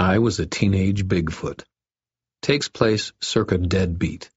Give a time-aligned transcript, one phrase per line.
[0.00, 1.62] I was a teenage Bigfoot.
[2.40, 4.30] Takes place circa Dead Beat.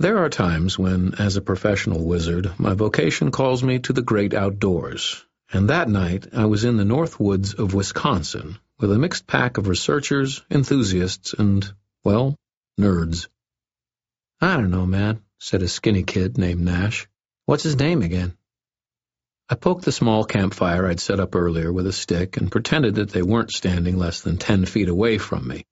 [0.00, 4.34] There are times when, as a professional wizard, my vocation calls me to the great
[4.34, 9.28] outdoors, and that night I was in the north woods of Wisconsin with a mixed
[9.28, 11.72] pack of researchers, enthusiasts, and,
[12.02, 12.34] well,
[12.80, 13.28] nerds.
[14.40, 17.06] I don't know, man, said a skinny kid named Nash.
[17.46, 18.36] What's his name again?
[19.50, 23.08] I poked the small campfire I'd set up earlier with a stick and pretended that
[23.10, 25.64] they weren't standing less than ten feet away from me.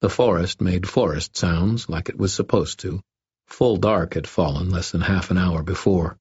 [0.00, 3.00] The forest made forest sounds like it was supposed to.
[3.48, 6.18] Full dark had fallen less than half an hour before.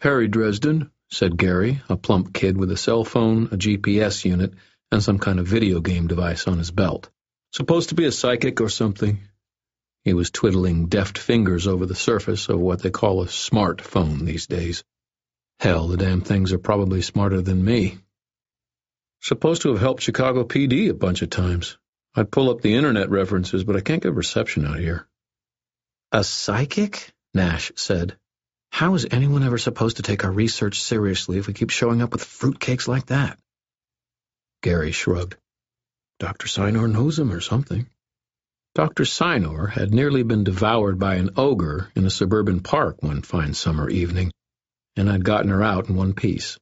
[0.00, 4.54] Harry Dresden, said Gary, a plump kid with a cell phone, a GPS unit,
[4.90, 7.10] and some kind of video game device on his belt.
[7.52, 9.20] Supposed to be a psychic or something.
[10.04, 14.46] He was twiddling deft fingers over the surface of what they call a smartphone these
[14.46, 14.82] days.
[15.58, 17.98] Hell, the damn things are probably smarter than me.
[19.20, 21.78] Supposed to have helped Chicago PD a bunch of times.
[22.14, 25.06] I'd pull up the internet references, but I can't get reception out here.
[26.12, 27.12] A psychic?
[27.34, 28.16] Nash said.
[28.70, 32.12] How is anyone ever supposed to take our research seriously if we keep showing up
[32.12, 33.38] with fruitcakes like that?
[34.62, 35.36] Gary shrugged.
[36.18, 36.46] Dr.
[36.46, 37.88] Sinor knows him or something.
[38.74, 39.04] Dr.
[39.04, 43.88] Sinor had nearly been devoured by an ogre in a suburban park one fine summer
[43.88, 44.30] evening,
[44.96, 46.58] and I'd gotten her out in one piece.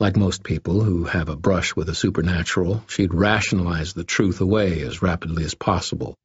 [0.00, 4.82] Like most people who have a brush with the supernatural, she'd rationalized the truth away
[4.82, 6.16] as rapidly as possible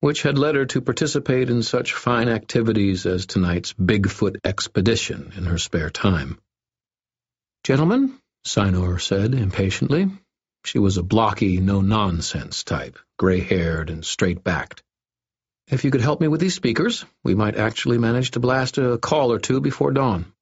[0.00, 5.44] which had led her to participate in such fine activities as tonight's Bigfoot expedition in
[5.44, 6.38] her spare time.
[7.64, 8.14] Gentlemen,
[8.46, 10.10] Sinor said impatiently.
[10.64, 14.82] She was a blocky, no-nonsense type, gray-haired and straight-backed.
[15.68, 18.98] If you could help me with these speakers, we might actually manage to blast a
[18.98, 20.32] call or two before dawn.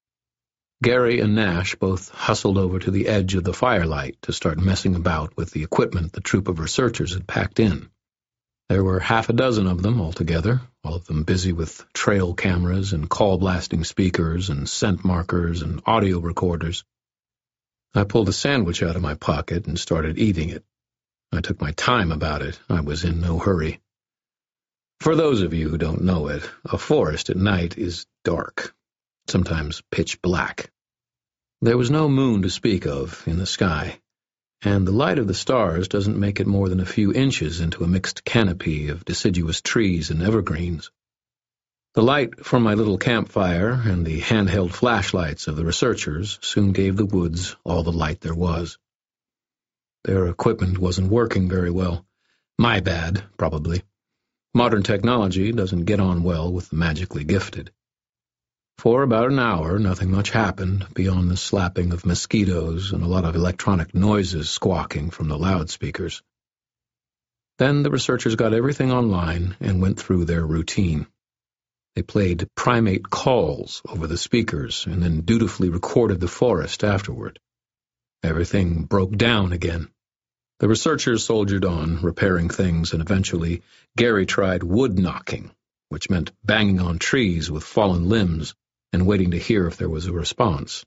[0.81, 4.95] Gary and Nash both hustled over to the edge of the firelight to start messing
[4.95, 7.91] about with the equipment the troop of researchers had packed in.
[8.69, 12.93] There were half a dozen of them altogether, all of them busy with trail cameras
[12.93, 16.85] and call-blasting speakers and scent markers and audio recorders.
[17.95, 20.65] I pulled a sandwich out of my pocket and started eating it.
[21.33, 22.61] I took my time about it.
[22.69, 23.81] I was in no hurry.
[25.01, 28.75] For those of you who don't know it, a forest at night is dark,
[29.29, 30.71] sometimes pitch black.
[31.61, 34.01] There was no moon to speak of in the sky
[34.63, 37.85] and the light of the stars doesn't make it more than a few inches into
[37.85, 40.91] a mixed canopy of deciduous trees and evergreens.
[41.95, 46.97] The light from my little campfire and the handheld flashlights of the researchers soon gave
[46.97, 48.79] the woods all the light there was.
[50.05, 52.05] Their equipment wasn't working very well.
[52.59, 53.83] My bad, probably.
[54.55, 57.71] Modern technology doesn't get on well with the magically gifted.
[58.79, 63.25] For about an hour, nothing much happened beyond the slapping of mosquitoes and a lot
[63.25, 66.23] of electronic noises squawking from the loudspeakers.
[67.59, 71.09] Then the researchers got everything online and went through their routine.
[71.97, 77.41] They played primate calls over the speakers and then dutifully recorded the forest afterward.
[78.23, 79.89] Everything broke down again.
[80.61, 83.63] The researchers soldiered on, repairing things, and eventually
[83.97, 85.51] Gary tried wood knocking,
[85.89, 88.55] which meant banging on trees with fallen limbs
[88.93, 90.85] and waiting to hear if there was a response.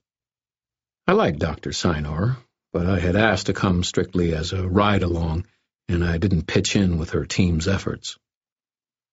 [1.06, 1.70] I liked Dr.
[1.70, 2.36] Sinor,
[2.72, 5.46] but I had asked to come strictly as a ride-along,
[5.88, 8.16] and I didn't pitch in with her team's efforts.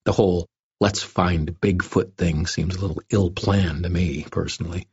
[0.06, 0.48] The whole
[0.80, 4.88] let's find Bigfoot thing seems a little ill-planned to me, personally.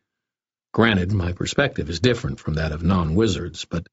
[0.75, 3.87] Granted, my perspective is different from that of non-wizards, but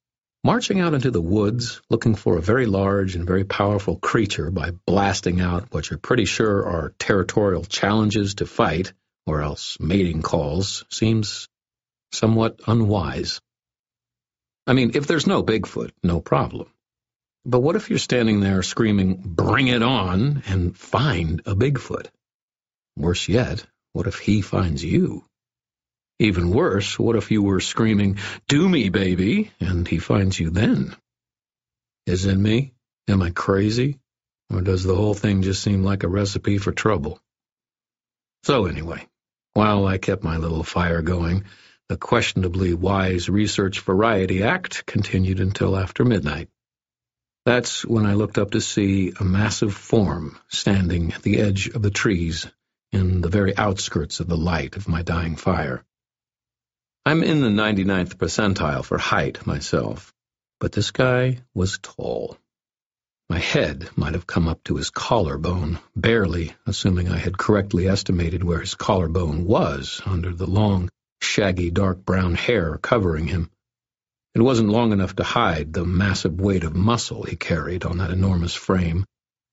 [0.43, 4.71] marching out into the woods looking for a very large and very powerful creature by
[4.85, 8.91] blasting out what you're pretty sure are territorial challenges to fight
[9.25, 11.47] or else mating calls, seems
[12.11, 13.41] somewhat unwise.
[14.65, 16.69] I mean, if there's no Bigfoot, no problem.
[17.45, 22.07] But what if you're standing there screaming, bring it on, and find a Bigfoot?
[22.95, 25.25] Worse yet, what if he finds you?
[26.19, 30.95] Even worse, what if you were screaming, do me, baby, and he finds you then?
[32.05, 32.73] Is it me?
[33.07, 33.99] Am I crazy?
[34.49, 37.19] Or does the whole thing just seem like a recipe for trouble?
[38.43, 39.07] So anyway,
[39.53, 41.45] while I kept my little fire going,
[41.89, 46.49] the questionably wise Research Variety Act continued until after midnight.
[47.45, 51.81] That's when I looked up to see a massive form standing at the edge of
[51.81, 52.47] the trees
[52.91, 55.83] in the very outskirts of the light of my dying fire.
[57.05, 60.13] I'm in the 99th percentile for height myself,
[60.59, 62.37] but this guy was tall.
[63.33, 68.43] My head might have come up to his collarbone, barely, assuming I had correctly estimated
[68.43, 70.87] where his collarbone was under the long,
[71.19, 73.49] shaggy dark brown hair covering him.
[74.35, 78.11] It wasn't long enough to hide the massive weight of muscle he carried on that
[78.11, 79.03] enormous frame,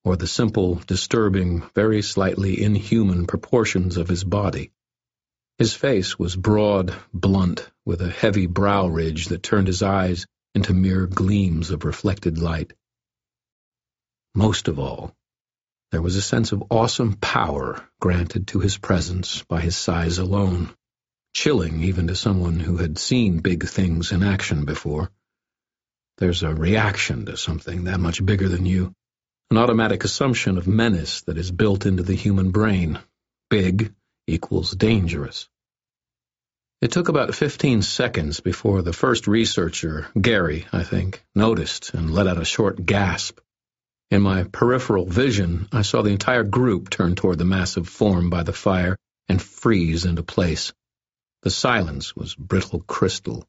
[0.05, 4.73] or the simple, disturbing, very slightly inhuman proportions of his body.
[5.57, 10.75] His face was broad, blunt, with a heavy brow ridge that turned his eyes into
[10.75, 12.75] mere gleams of reflected light.
[14.41, 15.15] Most of all,
[15.93, 20.75] there was a sense of awesome power granted to his presence by his size alone,
[21.35, 25.11] chilling even to someone who had seen big things in action before.
[26.17, 28.95] There's a reaction to something that much bigger than you,
[29.51, 32.99] an automatic assumption of menace that is built into the human brain.
[33.51, 33.93] Big
[34.27, 35.51] equals dangerous.
[36.81, 42.27] It took about 15 seconds before the first researcher, Gary, I think, noticed and let
[42.27, 43.39] out a short gasp.
[44.11, 48.43] In my peripheral vision, I saw the entire group turn toward the massive form by
[48.43, 48.97] the fire
[49.29, 50.73] and freeze into place.
[51.43, 53.47] The silence was brittle crystal.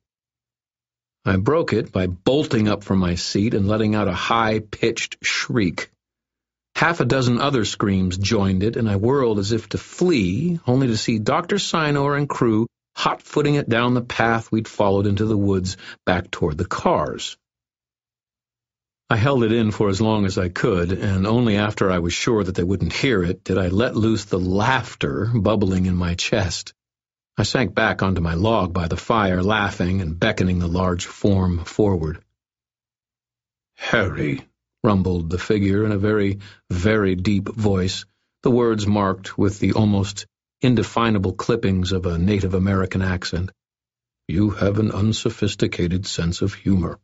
[1.26, 5.90] I broke it by bolting up from my seat and letting out a high-pitched shriek.
[6.76, 10.88] Half a dozen other screams joined it, and I whirled as if to flee, only
[10.88, 11.56] to see Dr.
[11.56, 16.58] Sinor and crew hot-footing it down the path we'd followed into the woods back toward
[16.58, 17.36] the cars.
[19.12, 22.14] I held it in for as long as I could, and only after I was
[22.14, 26.16] sure that they wouldn't hear it did I let loose the laughter bubbling in my
[26.16, 26.74] chest.
[27.38, 31.66] I sank back onto my log by the fire, laughing and beckoning the large form
[31.66, 32.24] forward.
[33.76, 34.48] Harry,
[34.82, 38.06] rumbled the figure in a very, very deep voice,
[38.44, 40.26] the words marked with the almost
[40.62, 43.52] indefinable clippings of a Native American accent.
[44.30, 46.98] You have an unsophisticated sense of humor.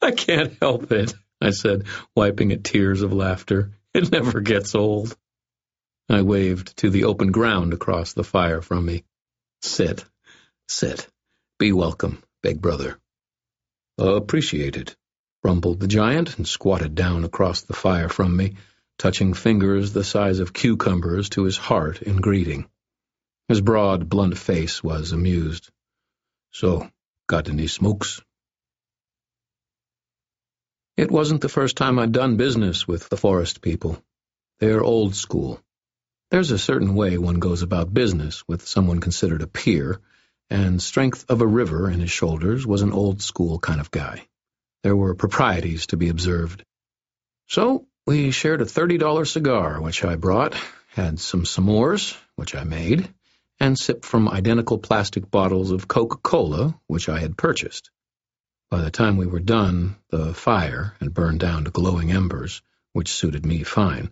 [0.02, 1.12] I can't help it,
[1.42, 1.84] I said,
[2.16, 3.72] wiping at tears of laughter.
[3.92, 5.14] It never gets old.
[6.08, 9.04] I waved to the open ground across the fire from me.
[9.60, 10.04] Sit,
[10.68, 11.06] sit.
[11.58, 12.98] Be welcome, big brother.
[13.98, 14.96] Appreciated,
[15.44, 18.54] rumbled the giant and squatted down across the fire from me,
[18.98, 22.66] touching fingers the size of cucumbers to his heart in greeting.
[23.48, 25.68] His broad, blunt face was amused.
[26.52, 26.88] So,
[27.28, 28.22] got any smokes?
[31.00, 34.02] It wasn't the first time I'd done business with the forest people.
[34.58, 35.58] They're old school.
[36.30, 40.02] There's a certain way one goes about business with someone considered a peer,
[40.50, 44.26] and Strength of a River in his shoulders was an old school kind of guy.
[44.82, 46.66] There were proprieties to be observed.
[47.46, 50.54] So we shared a $30 cigar, which I brought,
[50.88, 53.08] had some s'mores, which I made,
[53.58, 57.90] and sipped from identical plastic bottles of Coca-Cola, which I had purchased.
[58.70, 62.62] By the time we were done, the fire had burned down to glowing embers,
[62.92, 64.10] which suited me fine,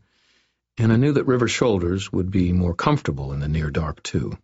[0.77, 4.37] and I knew that River Shoulders would be more comfortable in the near dark, too.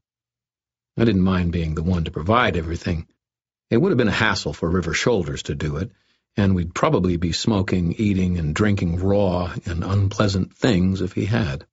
[0.97, 3.09] I didn't mind being the one to provide everything.
[3.71, 5.91] It would have been a hassle for River Shoulders to do it,
[6.37, 11.67] and we'd probably be smoking, eating, and drinking raw and unpleasant things if he had.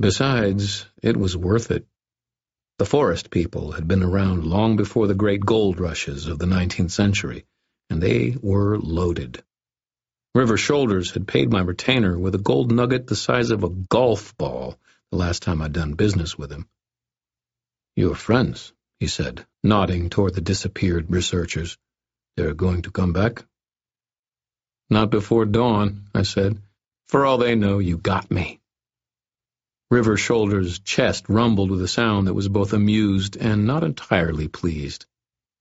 [0.00, 1.86] Besides, it was worth it.
[2.80, 6.90] The forest people had been around long before the great gold rushes of the 19th
[6.90, 7.44] century,
[7.90, 9.44] and they were loaded.
[10.34, 14.34] River Shoulders had paid my retainer with a gold nugget the size of a golf
[14.38, 14.78] ball
[15.10, 16.70] the last time I'd done business with him.
[17.96, 21.76] You're friends, he said, nodding toward the disappeared researchers.
[22.38, 23.44] They're going to come back?
[24.88, 26.62] Not before dawn, I said.
[27.08, 28.59] For all they know, you got me.
[29.90, 35.06] River Shoulders' chest rumbled with a sound that was both amused and not entirely pleased.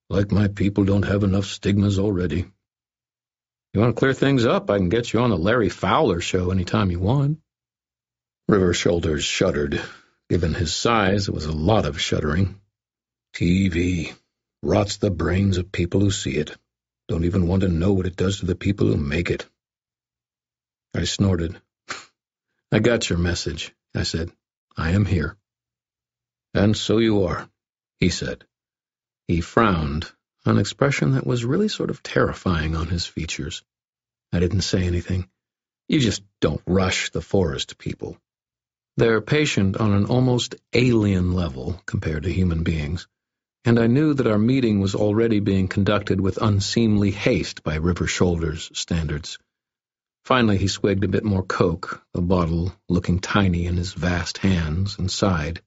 [0.07, 2.45] Like my people don't have enough stigmas already.
[3.73, 6.51] You want to clear things up, I can get you on the Larry Fowler show
[6.51, 7.39] any time you want.
[8.47, 9.81] River Shoulders shuddered.
[10.29, 12.59] Given his size, it was a lot of shuddering.
[13.35, 14.13] TV
[14.61, 16.55] rots the brains of people who see it.
[17.07, 19.47] Don't even want to know what it does to the people who make it.
[20.95, 21.59] I snorted.
[22.71, 24.31] I got your message, I said.
[24.77, 25.37] I am here.
[26.53, 27.49] And so you are,
[27.99, 28.45] he said.
[29.27, 30.11] He frowned,
[30.45, 33.63] an expression that was really sort of terrifying on his features.
[34.31, 35.29] I didn't say anything.
[35.87, 38.17] You just don't rush the forest people.
[38.97, 43.07] They're patient on an almost alien level compared to human beings
[43.65, 48.07] and I knew that our meeting was already being conducted with unseemly haste by River
[48.07, 49.37] Shoulders standards.
[50.23, 54.97] Finally he swigged a bit more coke, the bottle looking tiny in his vast hands,
[54.99, 55.61] and sighed.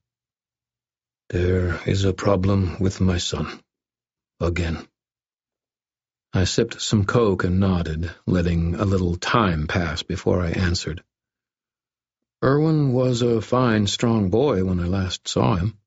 [1.30, 3.61] There is a problem with my son.
[4.40, 4.87] Again.
[6.32, 11.02] I sipped some coke and nodded, letting a little time pass before I answered.
[12.42, 15.78] Irwin was a fine, strong boy when I last saw him.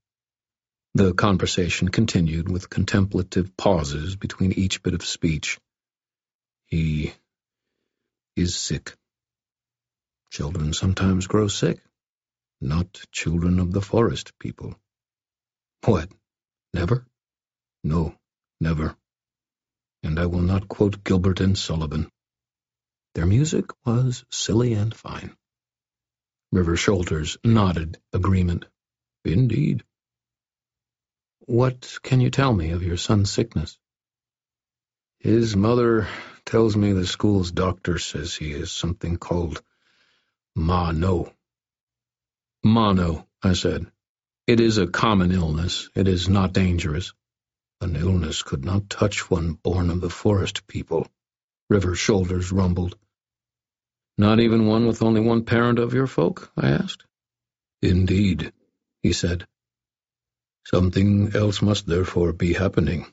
[0.93, 5.59] The conversation continued with contemplative pauses between each bit of speech.
[6.67, 7.13] He
[8.35, 8.93] is sick.
[10.29, 11.79] Children sometimes grow sick.
[12.59, 14.75] Not children of the forest people.
[15.85, 16.11] What?
[16.73, 17.05] Never?
[17.83, 18.15] No,
[18.59, 18.95] never.
[20.03, 22.09] And I will not quote Gilbert and Sullivan.
[23.13, 25.35] Their music was silly and fine.
[26.51, 28.65] River Shoulders nodded agreement.
[29.23, 29.83] Indeed.
[31.39, 33.77] What can you tell me of your son's sickness?
[35.19, 36.07] His mother
[36.45, 39.61] tells me the school's doctor says he has something called
[40.55, 41.33] mono.
[42.63, 43.87] Mono, I said.
[44.47, 45.89] It is a common illness.
[45.95, 47.13] It is not dangerous.
[47.81, 51.07] An illness could not touch one born of the forest people,
[51.69, 52.97] River Shoulders rumbled.
[54.17, 56.51] Not even one with only one parent of your folk?
[56.55, 57.05] I asked.
[57.81, 58.53] Indeed,
[59.03, 59.45] he said.
[60.65, 63.05] Something else must therefore be happening.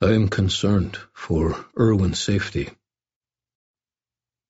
[0.00, 2.70] I am concerned for Irwin's safety.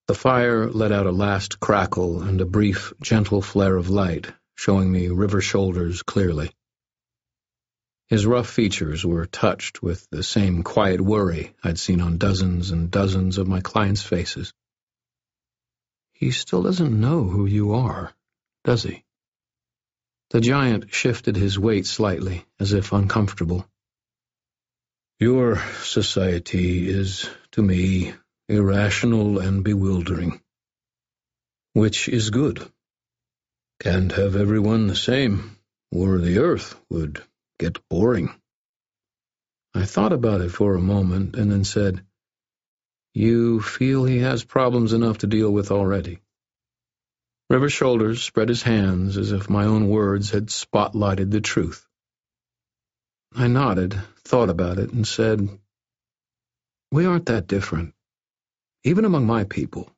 [0.07, 4.93] The fire let out a last crackle and a brief, gentle flare of light, showing
[4.93, 6.51] me River Shoulders clearly.
[8.09, 12.91] His rough features were touched with the same quiet worry I'd seen on dozens and
[12.91, 14.53] dozens of my clients' faces.
[16.13, 18.13] He still doesn't know who you are,
[18.65, 19.03] does he?
[20.29, 23.67] The giant shifted his weight slightly, as if uncomfortable.
[25.21, 28.15] Your society is, to me,
[28.49, 30.41] irrational and bewildering.
[31.73, 32.65] Which is good.
[33.81, 35.57] Can't have everyone the same,
[35.91, 37.21] or the earth would
[37.59, 38.33] get boring.
[39.75, 42.05] I thought about it for a moment and then said,
[43.13, 46.21] You feel he has problems enough to deal with already?
[47.51, 51.85] River Shoulders spread his hands as if my own words had spotlighted the truth.
[53.33, 55.49] I nodded, thought about it, and said,
[56.93, 57.95] We aren't that different.
[58.85, 59.91] Even among my people,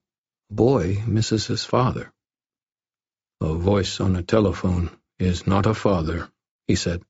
[0.51, 2.13] a boy misses his father.
[3.41, 6.31] A voice on a telephone is not a father,
[6.69, 7.03] he said.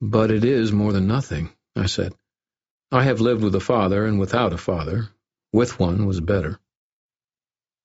[0.00, 2.14] But it is more than nothing, I said.
[2.92, 5.08] I have lived with a father and without a father.
[5.52, 6.58] With one was better.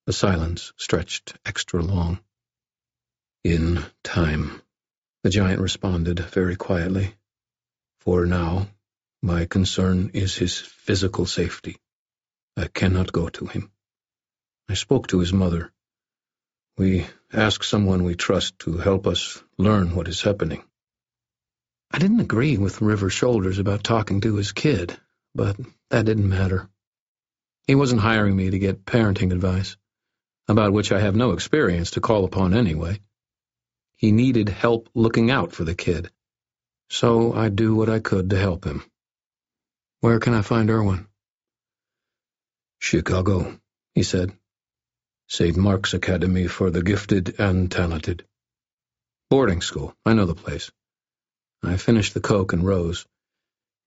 [0.08, 2.20] The silence stretched extra long.
[3.44, 4.62] In time,
[5.24, 7.16] the giant responded very quietly.
[8.06, 8.68] For now,
[9.24, 11.78] my concern is his physical safety.
[12.56, 13.72] I cannot go to him.
[14.70, 15.74] I spoke to his mother.
[16.78, 20.64] We ask someone we trust to help us learn what is happening.
[21.90, 24.96] I didn't agree with River Shoulders about talking to his kid,
[25.34, 25.58] but
[25.90, 26.70] that didn't matter.
[27.66, 29.78] He wasn't hiring me to get parenting advice
[30.48, 33.00] about which I have no experience to call upon anyway.
[33.96, 36.12] He needed help looking out for the kid,
[36.90, 38.84] so I do what I could to help him.
[40.02, 41.08] Where can I find Irwin?
[42.80, 43.60] Chicago,
[43.94, 44.32] he said.
[45.28, 45.58] St.
[45.58, 48.26] Mark's Academy for the Gifted and Talented.
[49.30, 50.72] Boarding school, I know the place.
[51.64, 53.08] I finished the Coke and rose.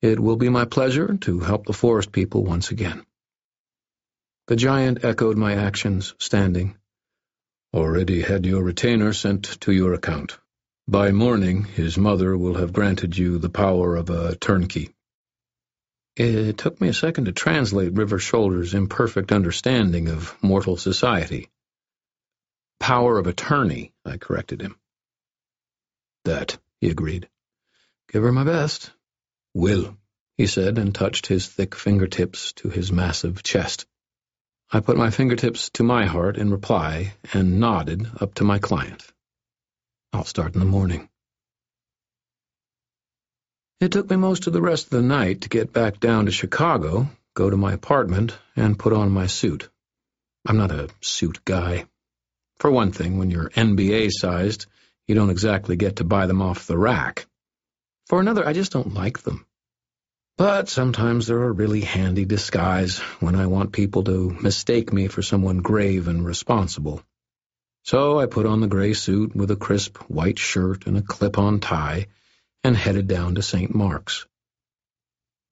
[0.02, 3.04] It will be my pleasure to help the forest people once again.
[4.48, 6.76] The giant echoed my actions, standing.
[7.72, 10.38] Already had your retainer sent to your account.
[10.90, 14.88] By morning, his mother will have granted you the power of a turnkey.
[16.16, 21.50] It took me a second to translate River Shoulder's imperfect understanding of mortal society.
[22.80, 24.76] Power of attorney, I corrected him.
[26.24, 27.28] That, he agreed.
[28.10, 28.90] Give her my best.
[29.52, 29.94] Will,
[30.38, 33.84] he said, and touched his thick fingertips to his massive chest.
[34.72, 39.06] I put my fingertips to my heart in reply and nodded up to my client.
[40.12, 41.08] I'll start in the morning.
[43.80, 46.32] It took me most of the rest of the night to get back down to
[46.32, 49.68] Chicago, go to my apartment, and put on my suit.
[50.46, 51.86] I'm not a suit guy.
[52.58, 54.66] For one thing, when you're NBA-sized,
[55.06, 57.26] you don't exactly get to buy them off the rack.
[58.06, 59.46] For another, I just don't like them.
[60.36, 65.22] But sometimes they're a really handy disguise when I want people to mistake me for
[65.22, 67.02] someone grave and responsible.
[67.84, 71.60] So I put on the gray suit with a crisp white shirt and a clip-on
[71.60, 72.06] tie
[72.62, 73.74] and headed down to St.
[73.74, 74.26] Mark's.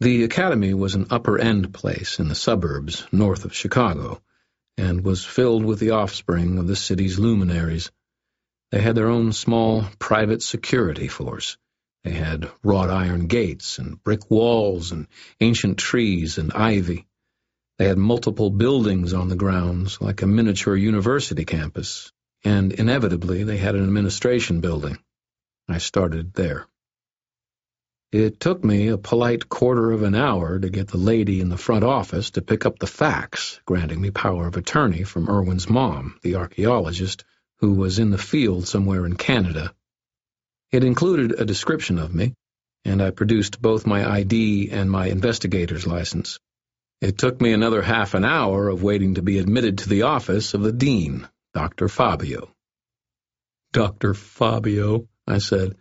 [0.01, 4.21] The academy was an upper-end place in the suburbs north of Chicago
[4.77, 7.91] and was filled with the offspring of the city's luminaries.
[8.71, 11.57] They had their own small private security force
[12.07, 15.09] they had wrought iron gates and brick walls and
[15.41, 17.05] ancient trees and ivy.
[17.79, 22.13] They had multiple buildings on the grounds, like a miniature university campus,
[22.47, 24.97] and inevitably they had an administration building.
[25.69, 26.69] I started there.
[28.13, 31.57] It took me a polite quarter of an hour to get the lady in the
[31.57, 36.21] front office to pick up the fax granting me power of attorney from Irwin's mom,
[36.23, 37.25] the archaeologist,
[37.59, 39.75] who was in the field somewhere in Canada.
[40.71, 42.33] It included a description of me,
[42.85, 46.39] and I produced both my ID and my investigator's license.
[47.01, 50.55] It took me another half an hour of waiting to be admitted to the office
[50.55, 51.89] of the dean, Dr.
[51.89, 52.55] Fabio.
[53.73, 54.13] Dr.
[54.13, 55.75] Fabio, I said.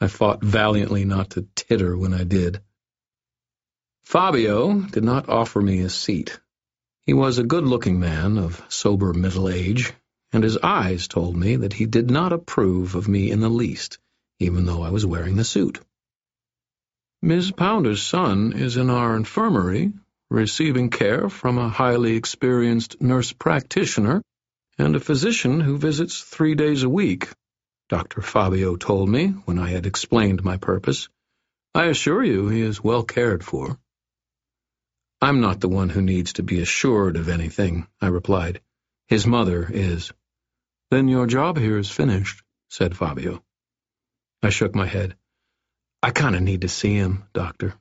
[0.00, 2.60] I fought valiantly not to titter when I did.
[4.02, 6.40] Fabio did not offer me a seat.
[7.02, 9.92] He was a good-looking man of sober middle age,
[10.32, 14.00] and his eyes told me that he did not approve of me in the least,
[14.40, 15.78] even though I was wearing the suit.
[17.22, 19.92] Miss Pounder's son is in our infirmary,
[20.28, 24.22] receiving care from a highly experienced nurse practitioner
[24.78, 27.28] and a physician who visits three days a week,
[27.88, 28.22] Dr.
[28.22, 31.08] Fabio told me when I had explained my purpose.
[31.74, 33.78] I assure you he is well cared for.
[35.20, 38.60] I'm not the one who needs to be assured of anything, I replied.
[39.08, 40.12] His mother is.
[40.90, 43.42] Then your job here is finished, said Fabio.
[44.42, 45.16] I shook my head.
[46.02, 47.74] I kind of need to see him, Doctor.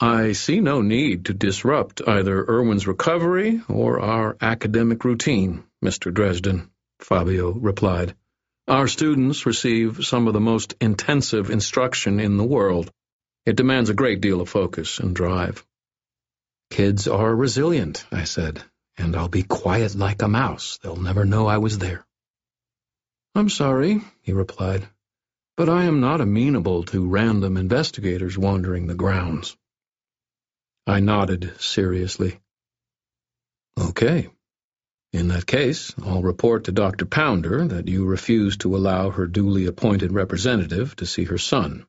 [0.00, 6.12] I see no need to disrupt either Irwin's recovery or our academic routine, Mr.
[6.12, 8.14] Dresden, Fabio replied.
[8.68, 12.90] Our students receive some of the most intensive instruction in the world.
[13.46, 15.64] It demands a great deal of focus and drive.
[16.68, 18.62] Kids are resilient, I said,
[18.98, 20.78] and I'll be quiet like a mouse.
[20.82, 22.04] They'll never know I was there.
[23.34, 24.86] I'm sorry, he replied,
[25.56, 29.56] but I am not amenable to random investigators wandering the grounds.
[30.86, 32.38] I nodded seriously.
[33.78, 34.28] Okay.
[35.12, 37.06] In that case, I'll report to Dr.
[37.06, 41.86] Pounder that you refuse to allow her duly appointed representative to see her son,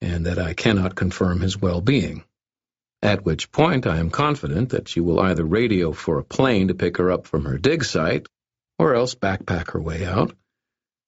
[0.00, 2.24] and that I cannot confirm his well-being.
[3.02, 6.74] At which point I am confident that she will either radio for a plane to
[6.74, 8.26] pick her up from her dig site,
[8.78, 10.34] or else backpack her way out.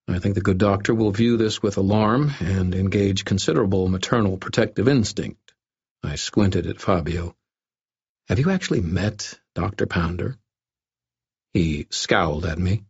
[0.07, 4.87] I think the good doctor will view this with alarm and engage considerable maternal protective
[4.87, 5.54] instinct.
[6.05, 7.35] I squinted at Fabio.
[8.29, 9.87] Have you actually met Dr.
[9.87, 10.37] Pounder?
[11.55, 12.85] He scowled at me.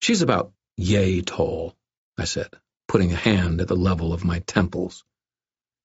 [0.00, 1.76] She's about yay tall,
[2.16, 2.48] I said,
[2.86, 5.04] putting a hand at the level of my temples.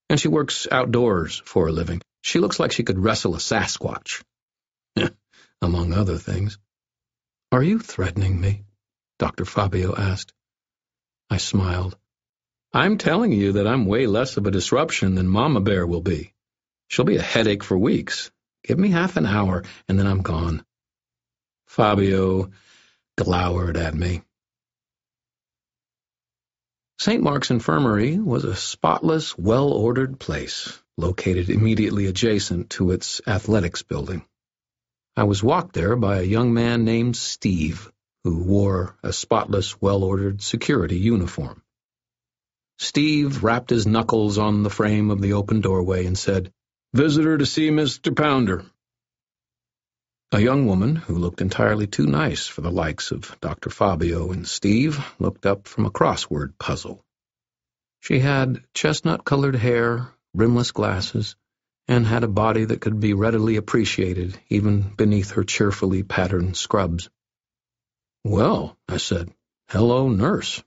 [0.09, 2.01] And she works outdoors for a living.
[2.21, 4.23] She looks like she could wrestle a Sasquatch.
[5.61, 6.57] Among other things.
[7.51, 8.63] Are you threatening me?
[9.19, 9.45] Dr.
[9.45, 10.33] Fabio asked.
[11.29, 11.97] I smiled.
[12.73, 16.33] I'm telling you that I'm way less of a disruption than Mama Bear will be.
[16.93, 18.29] She'll be a headache for weeks.
[18.63, 20.63] Give me half an hour, and then I'm gone.
[21.65, 22.51] Fabio
[23.17, 24.21] glowered at me.
[26.99, 27.23] St.
[27.23, 34.23] Mark's Infirmary was a spotless, well-ordered place, located immediately adjacent to its athletics building.
[35.17, 37.91] I was walked there by a young man named Steve,
[38.23, 41.63] who wore a spotless, well-ordered security uniform.
[42.77, 46.53] Steve rapped his knuckles on the frame of the open doorway and said,
[46.95, 48.15] Visitor to see Mr.
[48.15, 48.65] Pounder.
[50.31, 53.71] A young woman, who looked entirely too nice for the likes of Dr.
[53.71, 57.03] Fabio and Steve, looked up from a crossword puzzle.
[58.01, 61.35] She had chestnut-colored hair, rimless glasses,
[61.87, 67.09] and had a body that could be readily appreciated even beneath her cheerfully patterned scrubs.
[68.23, 69.33] Well, I said,
[69.67, 70.63] hello, nurse.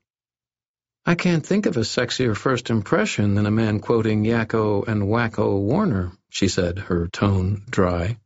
[1.09, 5.61] I can't think of a sexier first impression than a man quoting Yakko and Wakko
[5.61, 8.19] Warner, she said, her tone dry.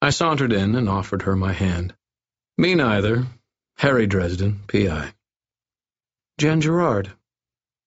[0.00, 1.96] I sauntered in and offered her my hand.
[2.56, 3.26] Me neither.
[3.78, 5.12] Harry Dresden, P.I.
[6.38, 7.10] Jen Gerard.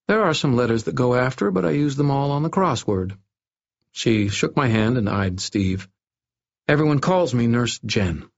[0.09, 3.17] There are some letters that go after, but I use them all on the crossword.
[3.93, 5.87] She shook my hand and eyed Steve.
[6.67, 8.29] Everyone calls me Nurse Jen.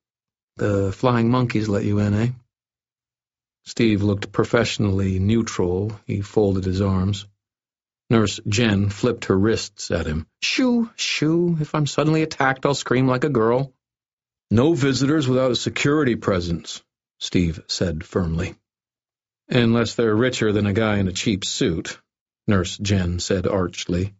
[0.58, 2.30] The flying monkeys let you in, eh?
[3.66, 6.00] Steve looked professionally neutral.
[6.06, 7.26] He folded his arms.
[8.10, 10.28] Nurse Jen flipped her wrists at him.
[10.42, 11.58] Shoo, shoo.
[11.62, 13.74] If I'm suddenly attacked, I'll scream like a girl.
[14.50, 16.84] No visitors without a security presence,
[17.20, 18.56] Steve said firmly.
[19.48, 22.00] Unless they're richer than a guy in a cheap suit,
[22.48, 24.14] Nurse Jen said archly.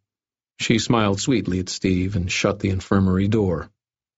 [0.60, 3.70] She smiled sweetly at Steve and shut the infirmary door.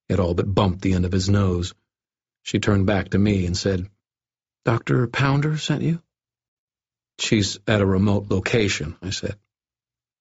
[0.09, 1.73] It all but bumped the end of his nose.
[2.43, 3.89] She turned back to me and said,
[4.65, 5.07] Dr.
[5.07, 6.01] Pounder sent you?
[7.19, 9.35] She's at a remote location, I said.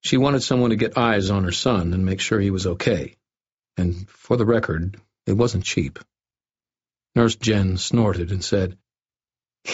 [0.02, 3.16] She wanted someone to get eyes on her son and make sure he was okay.
[3.76, 5.98] And for the record, it wasn't cheap.
[7.14, 8.76] Nurse Jen snorted and said,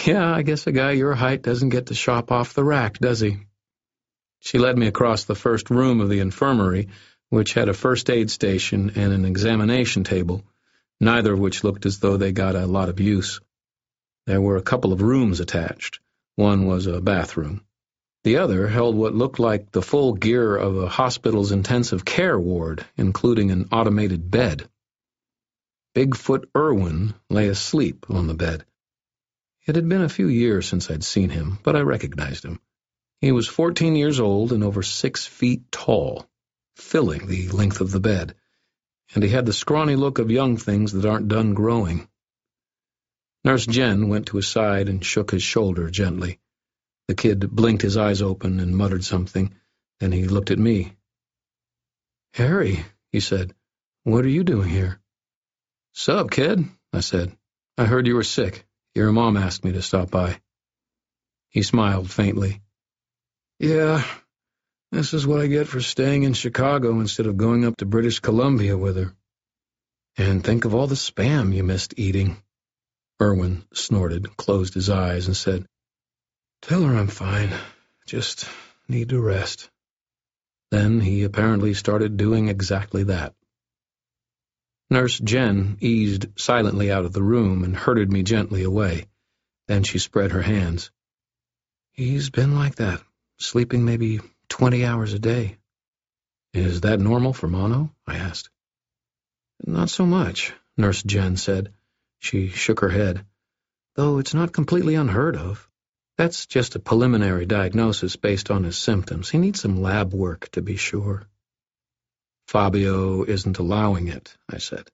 [0.05, 3.19] Yeah, I guess a guy your height doesn't get to shop off the rack, does
[3.19, 3.37] he?
[4.41, 6.89] She led me across the first room of the infirmary,
[7.29, 10.43] which had a first aid station and an examination table,
[10.99, 13.39] neither of which looked as though they got a lot of use.
[14.29, 15.99] There were a couple of rooms attached.
[16.35, 17.63] One was a bathroom.
[18.23, 22.85] The other held what looked like the full gear of a hospital's intensive care ward,
[22.95, 24.69] including an automated bed.
[25.95, 28.67] Bigfoot Irwin lay asleep on the bed.
[29.65, 32.59] It had been a few years since I'd seen him, but I recognized him.
[33.21, 36.27] He was fourteen years old and over six feet tall,
[36.75, 38.35] filling the length of the bed,
[39.15, 42.07] and he had the scrawny look of young things that aren't done growing.
[43.43, 46.39] Nurse Jen went to his side and shook his shoulder gently.
[47.07, 49.55] The kid blinked his eyes open and muttered something.
[49.99, 50.97] Then he looked at me.
[52.33, 53.53] Harry, he said,
[54.03, 54.99] what are you doing here?
[55.93, 57.35] Sup, kid, I said.
[57.77, 58.65] I heard you were sick.
[58.95, 60.39] Your mom asked me to stop by.
[61.49, 62.61] He smiled faintly.
[63.59, 64.03] Yeah,
[64.91, 68.19] this is what I get for staying in Chicago instead of going up to British
[68.19, 69.13] Columbia with her.
[70.17, 72.37] And think of all the spam you missed eating.
[73.21, 75.65] Irwin snorted, closed his eyes, and said,
[76.61, 77.53] Tell her I'm fine.
[78.05, 78.47] Just
[78.87, 79.69] need to rest.
[80.71, 83.35] Then he apparently started doing exactly that.
[84.89, 89.07] Nurse Jen eased silently out of the room and herded me gently away.
[89.67, 90.89] Then she spread her hands.
[91.91, 93.03] He's been like that,
[93.37, 95.57] sleeping maybe twenty hours a day.
[96.53, 97.93] Is that normal for mono?
[98.07, 98.49] I asked.
[99.65, 101.73] Not so much, Nurse Jen said.
[102.19, 103.25] She shook her head.
[103.95, 105.67] Though it's not completely unheard of.
[106.17, 109.29] That's just a preliminary diagnosis based on his symptoms.
[109.29, 111.23] He needs some lab work to be sure.
[112.47, 114.89] Fabio isn't allowing it, I said.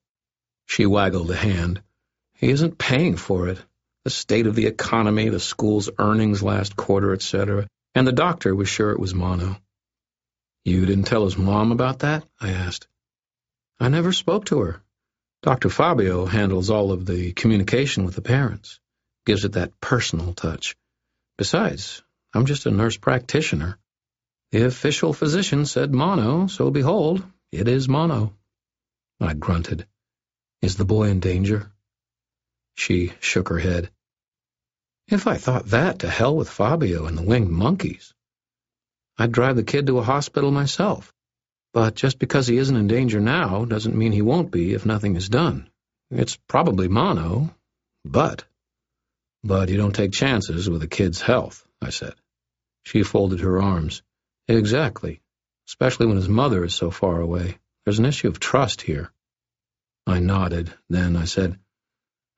[0.66, 1.82] She waggled a hand.
[2.34, 3.58] He isn't paying for it.
[4.04, 7.66] The state of the economy, the school's earnings last quarter, etc.
[7.94, 9.56] And the doctor was sure it was mono.
[10.64, 12.24] You didn't tell his mom about that?
[12.40, 12.86] I asked.
[13.80, 14.82] I never spoke to her.
[15.46, 15.68] Dr.
[15.68, 18.80] Fabio handles all of the communication with the parents,
[19.24, 20.74] gives it that personal touch.
[21.38, 22.02] Besides,
[22.34, 23.78] I'm just a nurse practitioner.
[24.50, 28.34] The official physician said mono, so behold, it is mono.
[29.20, 29.86] I grunted.
[30.62, 31.70] Is the boy in danger?
[32.74, 33.92] She shook her head.
[35.06, 38.12] If I thought that, to hell with Fabio and the winged monkeys.
[39.16, 41.14] I'd drive the kid to a hospital myself.
[41.76, 45.14] But just because he isn't in danger now doesn't mean he won't be if nothing
[45.14, 45.68] is done.
[46.10, 47.54] It's probably mono,
[48.02, 48.46] but...
[49.44, 52.14] But you don't take chances with a kid's health, I said.
[52.84, 54.00] She folded her arms.
[54.48, 55.20] Exactly.
[55.68, 57.58] Especially when his mother is so far away.
[57.84, 59.12] There's an issue of trust here.
[60.06, 60.72] I nodded.
[60.88, 61.58] Then I said,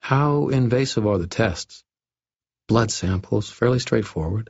[0.01, 1.85] How invasive are the tests?
[2.67, 4.49] Blood samples, fairly straightforward.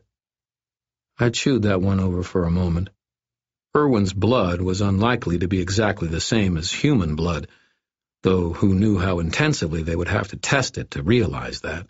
[1.20, 2.90] I chewed that one over for a moment.
[3.76, 7.48] Irwin's blood was unlikely to be exactly the same as human blood,
[8.24, 11.88] though who knew how intensively they would have to test it to realize that.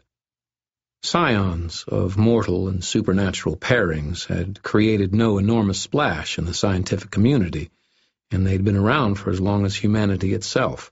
[1.03, 7.71] Scions of mortal and supernatural pairings had created no enormous splash in the scientific community,
[8.29, 10.91] and they'd been around for as long as humanity itself,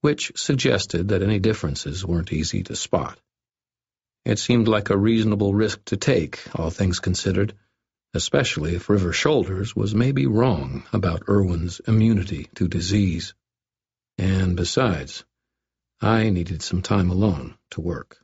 [0.00, 3.18] which suggested that any differences weren't easy to spot.
[4.24, 7.52] It seemed like a reasonable risk to take, all things considered,
[8.14, 13.34] especially if River Shoulders was maybe wrong about Irwin's immunity to disease.
[14.18, 15.24] And besides,
[16.00, 18.18] I needed some time alone to work.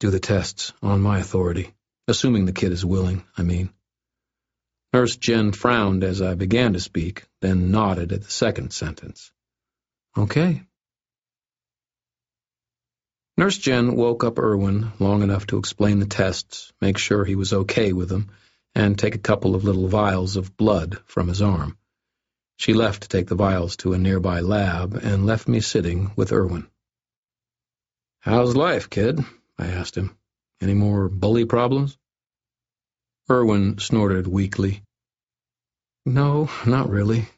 [0.00, 1.74] Do the tests, on my authority.
[2.08, 3.70] Assuming the kid is willing, I mean.
[4.92, 9.32] Nurse Jen frowned as I began to speak, then nodded at the second sentence.
[10.16, 10.62] Okay.
[13.36, 17.52] Nurse Jen woke up Irwin long enough to explain the tests, make sure he was
[17.52, 18.30] okay with them,
[18.74, 21.76] and take a couple of little vials of blood from his arm.
[22.56, 26.32] She left to take the vials to a nearby lab and left me sitting with
[26.32, 26.68] Irwin.
[28.20, 29.20] How's life, kid?
[29.58, 30.16] I asked him.
[30.60, 31.98] Any more bully problems?
[33.28, 34.82] Irwin snorted weakly.
[36.06, 37.28] No, not really.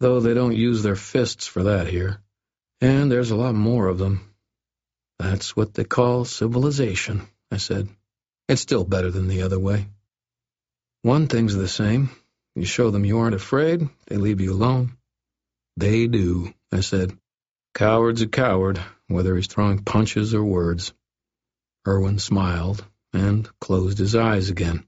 [0.00, 2.22] Though they don't use their fists for that here.
[2.80, 4.34] And there's a lot more of them.
[5.18, 7.88] That's what they call civilization, I said.
[8.48, 9.88] It's still better than the other way.
[11.08, 12.10] One thing's the same.
[12.54, 14.98] You show them you aren't afraid, they leave you alone.
[15.74, 17.16] They do, I said.
[17.72, 20.92] Coward's a coward, whether he's throwing punches or words.
[21.86, 24.86] Irwin smiled and closed his eyes again.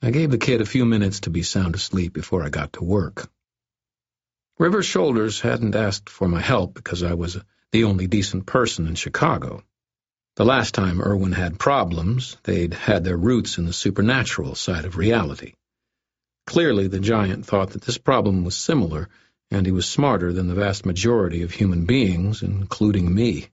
[0.00, 2.84] I gave the kid a few minutes to be sound asleep before I got to
[2.84, 3.28] work.
[4.60, 7.36] River Shoulders hadn't asked for my help because I was
[7.72, 9.64] the only decent person in Chicago.
[10.36, 14.96] The last time Irwin had problems, they'd had their roots in the supernatural side of
[14.96, 15.54] reality.
[16.46, 19.08] Clearly, the giant thought that this problem was similar,
[19.52, 23.48] and he was smarter than the vast majority of human beings, including me.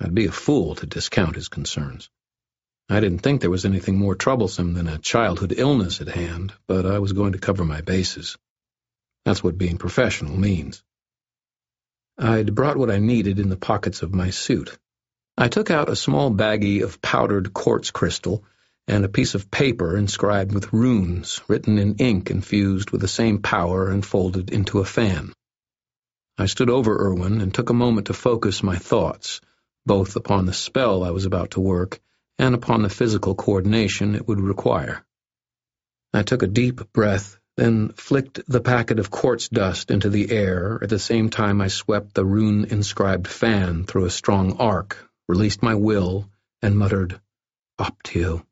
[0.00, 2.10] I'd be a fool to discount his concerns.
[2.90, 6.84] I didn't think there was anything more troublesome than a childhood illness at hand, but
[6.84, 8.36] I was going to cover my bases.
[9.24, 10.82] That's what being professional means.
[12.18, 14.76] I'd brought what I needed in the pockets of my suit.
[15.38, 18.44] I took out a small baggie of powdered quartz crystal
[18.86, 23.40] and a piece of paper inscribed with runes written in ink infused with the same
[23.40, 25.32] power and folded into a fan.
[26.36, 29.40] I stood over Irwin and took a moment to focus my thoughts,
[29.86, 31.98] both upon the spell I was about to work
[32.38, 35.02] and upon the physical coordination it would require.
[36.12, 40.78] I took a deep breath, then flicked the packet of quartz dust into the air
[40.82, 45.74] at the same time I swept the rune-inscribed fan through a strong arc released my
[45.74, 46.28] will,
[46.60, 47.18] and muttered,
[47.80, 48.44] Optio.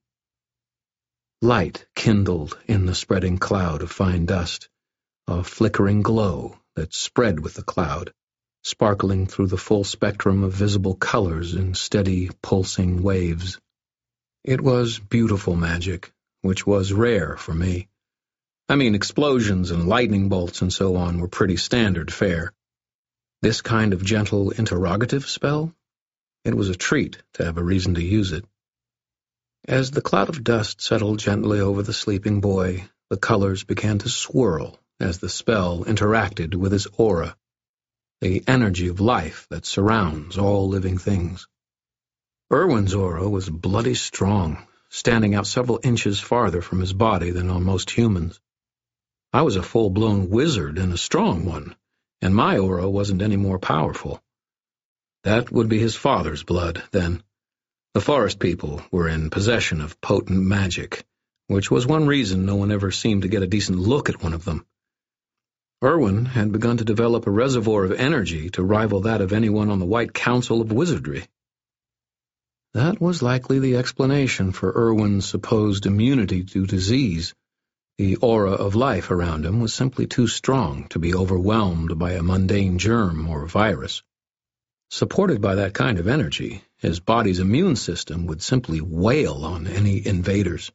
[1.42, 4.70] Light kindled in the spreading cloud of fine dust,
[5.26, 8.14] a flickering glow that spread with the cloud,
[8.64, 13.58] sparkling through the full spectrum of visible colors in steady, pulsing waves.
[14.42, 17.88] It was beautiful magic, which was rare for me.
[18.70, 22.54] I mean, explosions and lightning bolts and so on were pretty standard fare.
[23.42, 25.74] This kind of gentle interrogative spell?
[26.44, 28.46] It was a treat to have a reason to use it.
[29.68, 34.08] As the cloud of dust settled gently over the sleeping boy, the colors began to
[34.08, 37.36] swirl as the spell interacted with his aura,
[38.20, 41.46] the energy of life that surrounds all living things.
[42.50, 47.64] Irwin's aura was bloody strong, standing out several inches farther from his body than on
[47.64, 48.40] most humans.
[49.32, 51.76] I was a full-blown wizard and a strong one,
[52.22, 54.22] and my aura wasn't any more powerful.
[55.24, 57.22] That would be his father's blood, then.
[57.92, 61.04] The forest people were in possession of potent magic,
[61.46, 64.32] which was one reason no one ever seemed to get a decent look at one
[64.32, 64.64] of them.
[65.82, 69.78] Irwin had begun to develop a reservoir of energy to rival that of anyone on
[69.78, 71.26] the White Council of Wizardry.
[72.72, 77.34] That was likely the explanation for Irwin's supposed immunity to disease.
[77.98, 82.22] The aura of life around him was simply too strong to be overwhelmed by a
[82.22, 84.02] mundane germ or virus.
[84.92, 90.04] Supported by that kind of energy, his body's immune system would simply wail on any
[90.04, 90.72] invaders.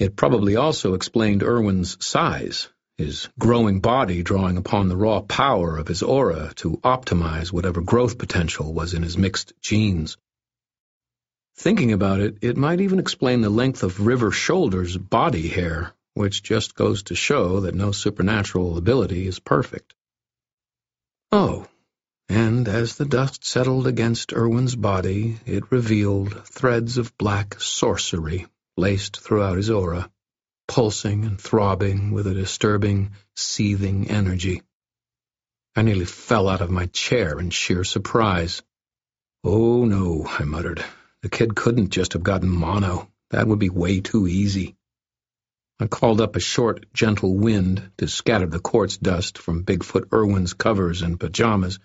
[0.00, 5.86] It probably also explained Irwin's size, his growing body drawing upon the raw power of
[5.86, 10.16] his aura to optimize whatever growth potential was in his mixed genes.
[11.54, 16.42] Thinking about it, it might even explain the length of River Shoulder's body hair, which
[16.42, 19.94] just goes to show that no supernatural ability is perfect.
[21.30, 21.68] Oh,
[22.30, 29.18] and as the dust settled against Irwin's body, it revealed threads of black sorcery laced
[29.18, 30.08] throughout his aura,
[30.68, 34.62] pulsing and throbbing with a disturbing, seething energy.
[35.74, 38.62] I nearly fell out of my chair in sheer surprise.
[39.42, 40.84] Oh, no, I muttered.
[41.22, 43.10] The kid couldn't just have gotten mono.
[43.30, 44.76] That would be way too easy.
[45.80, 50.54] I called up a short, gentle wind to scatter the quartz dust from Bigfoot Irwin's
[50.54, 51.80] covers and pajamas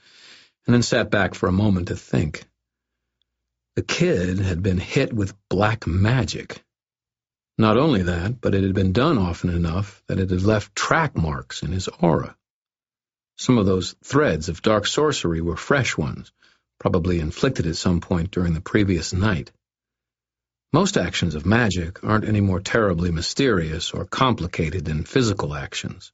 [0.65, 2.45] and then sat back for a moment to think.
[3.75, 6.63] The kid had been hit with black magic.
[7.57, 11.15] Not only that, but it had been done often enough that it had left track
[11.15, 12.35] marks in his aura.
[13.37, 16.31] Some of those threads of dark sorcery were fresh ones,
[16.79, 19.51] probably inflicted at some point during the previous night.
[20.71, 26.11] Most actions of magic aren't any more terribly mysterious or complicated than physical actions.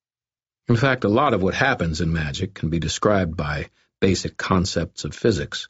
[0.67, 3.69] In fact, a lot of what happens in magic can be described by
[4.01, 5.69] basic concepts of physics.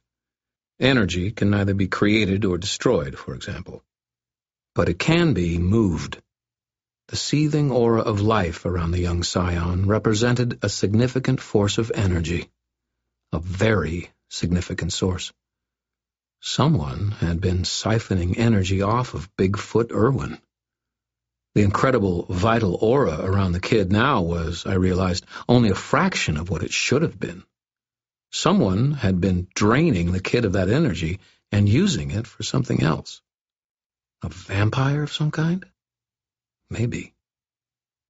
[0.80, 3.84] Energy can neither be created or destroyed, for example.
[4.74, 6.20] But it can be moved.
[7.10, 12.50] The seething aura of life around the young scion represented a significant force of energy.
[13.34, 15.34] A very significant source.
[16.40, 20.40] Someone had been siphoning energy off of Bigfoot Irwin.
[21.54, 26.50] The incredible vital aura around the kid now was, I realized, only a fraction of
[26.50, 27.44] what it should have been.
[28.32, 31.20] Someone had been draining the kid of that energy
[31.52, 33.22] and using it for something else.
[34.24, 35.66] A vampire of some kind?
[36.70, 37.14] Maybe.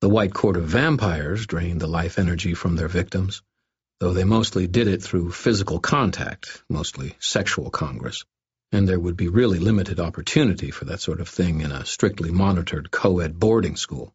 [0.02, 3.42] The White Court of Vampires drained the life energy from their victims,
[4.00, 8.24] though they mostly did it through physical contact, mostly sexual congress,
[8.72, 12.30] and there would be really limited opportunity for that sort of thing in a strictly
[12.30, 14.14] monitored co-ed boarding school.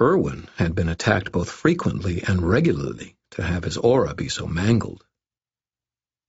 [0.00, 5.04] Irwin had been attacked both frequently and regularly to have his aura be so mangled.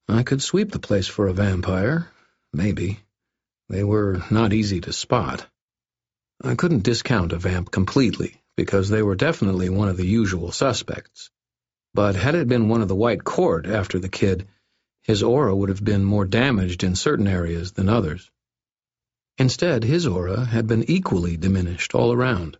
[0.08, 2.10] I could sweep the place for a vampire,
[2.52, 3.00] maybe.
[3.70, 5.48] They were not easy to spot.
[6.44, 11.30] I couldn't discount a vamp completely, because they were definitely one of the usual suspects.
[11.94, 14.48] But had it been one of the White Court after the kid,
[15.04, 18.30] his aura would have been more damaged in certain areas than others.
[19.38, 22.58] Instead, his aura had been equally diminished all around.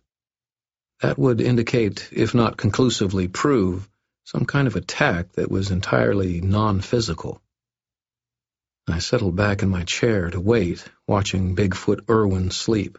[1.00, 3.88] That would indicate, if not conclusively prove,
[4.24, 7.40] some kind of attack that was entirely non-physical.
[8.88, 12.98] I settled back in my chair to wait, watching Bigfoot Irwin sleep.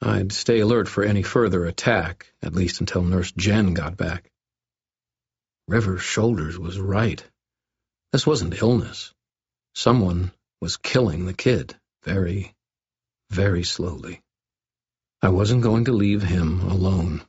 [0.00, 4.30] I'd stay alert for any further attack, at least until Nurse Jen got back.
[5.66, 7.24] River Shoulders was right.
[8.12, 9.12] This wasn't illness.
[9.74, 12.54] Someone was killing the kid, very,
[13.30, 14.20] very slowly.
[15.22, 17.22] I wasn't going to leave him alone.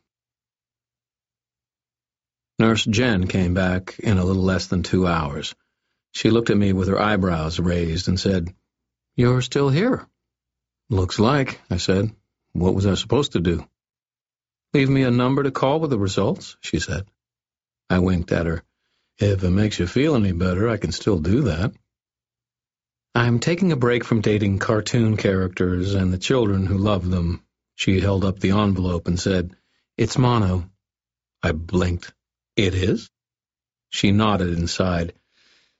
[2.57, 5.53] Nurse Jen came back in a little less than two hours.
[6.13, 8.53] She looked at me with her eyebrows raised and said,
[9.15, 10.07] You're still here.
[10.89, 12.15] Looks like, I said.
[12.53, 13.67] What was I supposed to do?
[14.73, 17.05] Leave me a number to call with the results, she said.
[17.89, 18.63] I winked at her.
[19.17, 21.73] If it makes you feel any better, I can still do that.
[23.13, 27.41] I'm taking a break from dating cartoon characters and the children who love them.
[27.75, 29.55] She held up the envelope and said,
[29.97, 30.69] It's mono.
[31.43, 32.13] I blinked.
[32.55, 33.09] It is?
[33.89, 35.13] She nodded and sighed.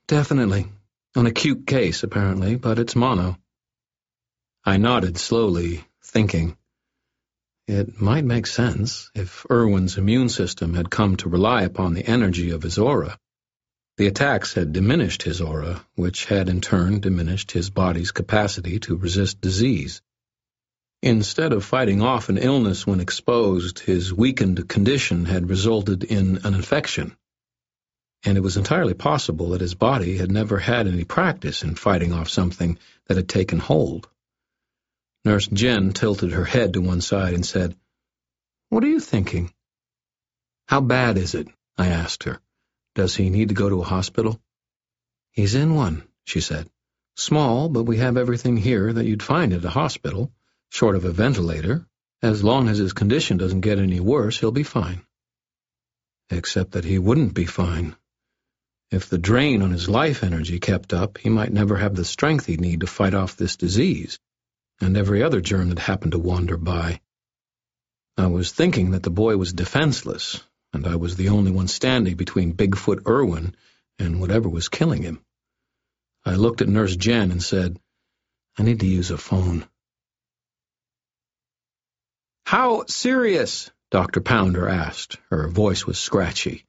[0.08, 0.70] Definitely.
[1.14, 3.38] An acute case, apparently, but it's mono.
[4.64, 6.56] I nodded slowly, thinking.
[7.66, 12.50] It might make sense if Irwin's immune system had come to rely upon the energy
[12.50, 13.18] of his aura.
[13.96, 18.96] The attacks had diminished his aura, which had in turn diminished his body's capacity to
[18.96, 20.02] resist disease.
[21.02, 26.54] Instead of fighting off an illness when exposed, his weakened condition had resulted in an
[26.54, 27.16] infection.
[28.24, 32.12] And it was entirely possible that his body had never had any practice in fighting
[32.12, 34.08] off something that had taken hold.
[35.24, 37.76] Nurse Jen tilted her head to one side and said,
[38.70, 39.52] What are you thinking?
[40.68, 41.48] How bad is it?
[41.76, 42.40] I asked her.
[42.94, 44.40] Does he need to go to a hospital?
[45.32, 46.68] He's in one, she said.
[47.16, 50.32] Small, but we have everything here that you'd find at a hospital,
[50.70, 51.86] short of a ventilator.
[52.22, 55.02] As long as his condition doesn't get any worse, he'll be fine.
[56.30, 57.96] Except that he wouldn't be fine.
[58.90, 62.46] If the drain on his life energy kept up, he might never have the strength
[62.46, 64.18] he'd need to fight off this disease,
[64.80, 67.00] and every other germ that happened to wander by.
[68.16, 72.16] I was thinking that the boy was defenseless, and I was the only one standing
[72.16, 73.54] between Bigfoot Irwin
[73.98, 75.20] and whatever was killing him.
[76.24, 77.78] I looked at Nurse Jen and said,
[78.56, 79.66] I need to use a phone.
[82.46, 83.72] How serious?
[83.90, 84.20] Dr.
[84.20, 85.16] Pounder asked.
[85.30, 86.64] Her voice was scratchy.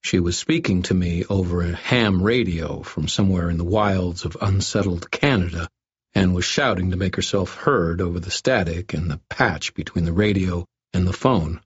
[0.00, 4.38] She was speaking to me over a ham radio from somewhere in the wilds of
[4.40, 5.68] unsettled Canada
[6.14, 10.14] and was shouting to make herself heard over the static and the patch between the
[10.14, 10.64] radio
[10.94, 11.60] and the phone.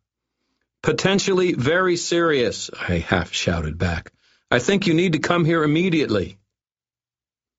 [0.82, 4.12] Potentially very serious, I half shouted back.
[4.50, 6.36] I think you need to come here immediately.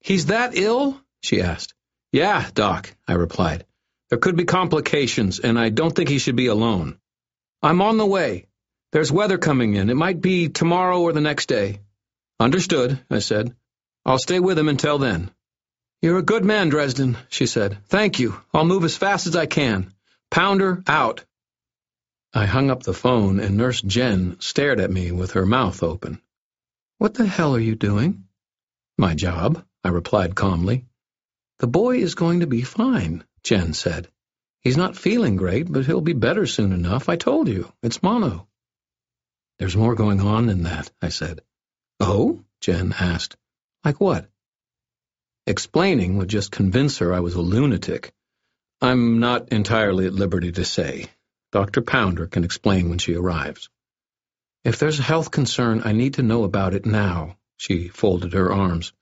[0.02, 1.00] He's that ill?
[1.22, 1.74] she asked.
[2.12, 3.66] Yeah, Doc, I replied.
[4.14, 7.00] There could be complications, and I don't think he should be alone.
[7.64, 8.46] I'm on the way.
[8.92, 9.90] There's weather coming in.
[9.90, 11.80] It might be tomorrow or the next day.
[12.40, 13.56] Understood, I said.
[14.06, 15.32] I'll stay with him until then.
[16.04, 17.80] You're a good man, Dresden, she said.
[17.88, 18.40] Thank you.
[18.54, 19.92] I'll move as fast as I can.
[20.30, 21.26] Pounder, out.
[22.36, 26.22] I hung up the phone and Nurse Jen stared at me with her mouth open.
[27.00, 28.26] What the hell are you doing?
[28.96, 30.86] My job, I replied calmly.
[31.58, 34.10] The boy is going to be fine, Jen said.
[34.62, 37.10] He's not feeling great, but he'll be better soon enough.
[37.10, 37.72] I told you.
[37.82, 38.48] It's mono.
[39.60, 41.42] There's more going on than that, I said.
[42.00, 42.44] Oh?
[42.62, 43.36] Jen asked.
[43.84, 44.30] Like what?
[45.46, 48.14] Explaining would just convince her I was a lunatic.
[48.82, 51.10] I'm not entirely at liberty to say.
[51.52, 51.82] Dr.
[51.82, 53.70] Pounder can explain when she arrives.
[54.64, 57.38] If there's a health concern, I need to know about it now.
[57.58, 58.94] She folded her arms.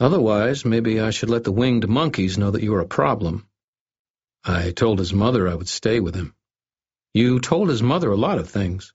[0.00, 3.46] Otherwise, maybe I should let the winged monkeys know that you're a problem.
[4.44, 6.34] I told his mother I would stay with him.
[7.14, 8.92] You told his mother a lot of things.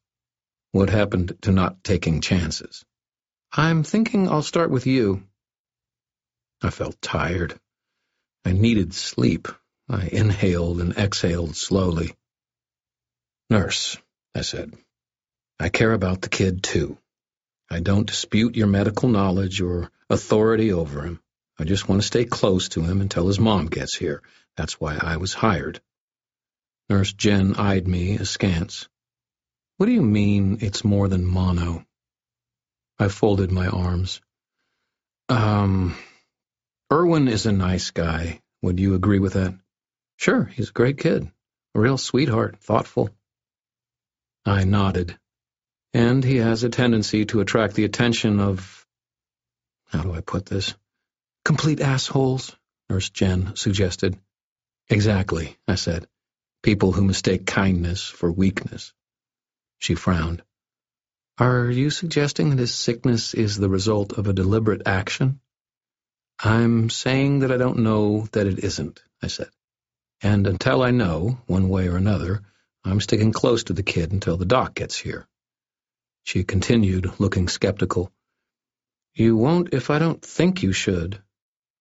[0.71, 2.83] What happened to not taking chances?
[3.51, 5.23] I'm thinking I'll start with you.
[6.61, 7.57] I felt tired.
[8.43, 9.47] I needed sleep.
[9.89, 12.13] I inhaled and exhaled slowly.
[13.49, 13.97] Nurse,
[14.35, 14.73] I said,
[15.59, 16.97] I care about the kid too.
[17.69, 21.21] I don't dispute your medical knowledge or authority over him.
[21.57, 24.21] I just want to stay close to him until his mom gets here.
[24.57, 25.79] That's why I was hired.
[26.89, 28.89] Nurse Jen eyed me askance.
[29.77, 31.85] What do you mean it's more than mono?
[32.97, 34.19] I folded my arms.
[35.29, 35.95] Um,
[36.91, 38.41] Irwin is a nice guy.
[38.63, 39.53] Would you agree with that?
[40.17, 41.29] Sure, he's a great kid.
[41.75, 43.11] A real sweetheart, thoughtful.
[44.45, 45.15] I nodded.
[45.93, 48.85] And he has a tendency to attract the attention of...
[49.89, 50.73] How do I put this?
[51.45, 52.55] Complete assholes,
[52.89, 54.17] Nurse Jen suggested.
[54.89, 56.07] Exactly, I said.
[56.63, 58.93] People who mistake kindness for weakness.
[59.79, 60.43] She frowned.
[61.37, 65.39] Are you suggesting that his sickness is the result of a deliberate action?
[66.39, 69.49] I'm saying that I don't know that it isn't, I said.
[70.21, 72.43] And until I know, one way or another,
[72.83, 75.27] I'm sticking close to the kid until the doc gets here.
[76.23, 78.11] She continued, looking skeptical.
[79.13, 81.21] You won't if I don't think you should.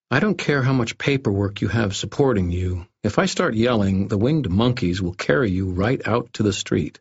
[0.09, 2.87] I don't care how much paperwork you have supporting you.
[3.03, 7.01] If I start yelling, the winged monkeys will carry you right out to the street.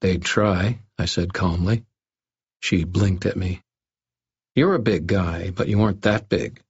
[0.00, 1.84] They'd try, I said calmly.
[2.60, 3.60] She blinked at me.
[4.54, 6.62] You're a big guy, but you aren't that big.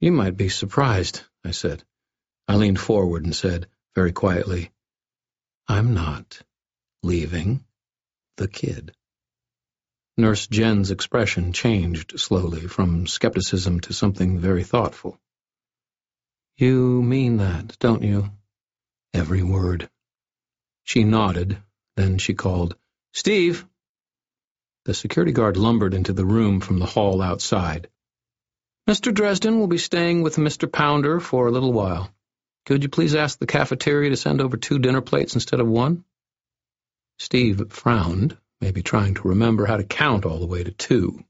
[0.00, 1.84] You might be surprised, I said.
[2.48, 4.70] I leaned forward and said, very quietly,
[5.68, 6.40] I'm not
[7.02, 7.62] leaving
[8.38, 8.92] the kid.
[10.20, 15.18] Nurse Jen's expression changed slowly from skepticism to something very thoughtful.
[16.58, 18.30] You mean that, don't you?
[19.14, 19.88] Every word.
[20.84, 21.56] She nodded,
[21.96, 22.76] then she called,
[23.14, 23.66] Steve!
[24.84, 27.88] The security guard lumbered into the room from the hall outside.
[28.88, 29.14] Mr.
[29.14, 30.70] Dresden will be staying with Mr.
[30.70, 32.10] Pounder for a little while.
[32.66, 36.04] Could you please ask the cafeteria to send over two dinner plates instead of one?
[37.18, 41.24] Steve frowned, maybe trying to remember how to count all the way to two.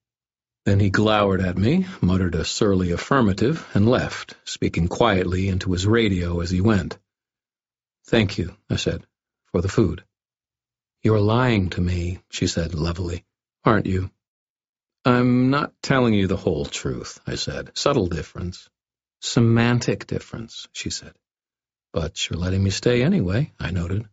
[0.66, 5.86] Then he glowered at me, muttered a surly affirmative, and left, speaking quietly into his
[5.86, 6.98] radio as he went.
[8.06, 9.06] Thank you, I said,
[9.52, 10.04] for the food.
[11.02, 13.24] You're lying to me, she said levelly,
[13.64, 14.10] aren't you?
[15.04, 17.70] I'm not telling you the whole truth, I said.
[17.74, 18.68] Subtle difference.
[19.22, 21.14] Semantic difference, she said.
[21.92, 24.06] But you're letting me stay anyway, I noted.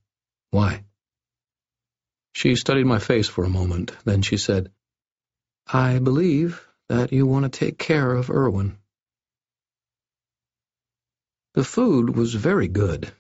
[0.52, 0.86] Why?
[2.38, 4.72] She studied my face for a moment, then she said,
[5.66, 8.78] I believe that you want to take care of Irwin.
[11.56, 13.12] The food was very good,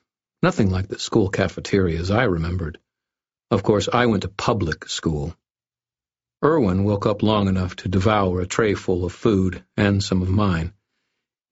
[0.43, 2.77] nothing like the school cafeterias I remembered.
[3.49, 5.35] Of course, I went to public school.
[6.45, 10.29] Irwin woke up long enough to devour a tray full of food and some of
[10.29, 10.73] mine.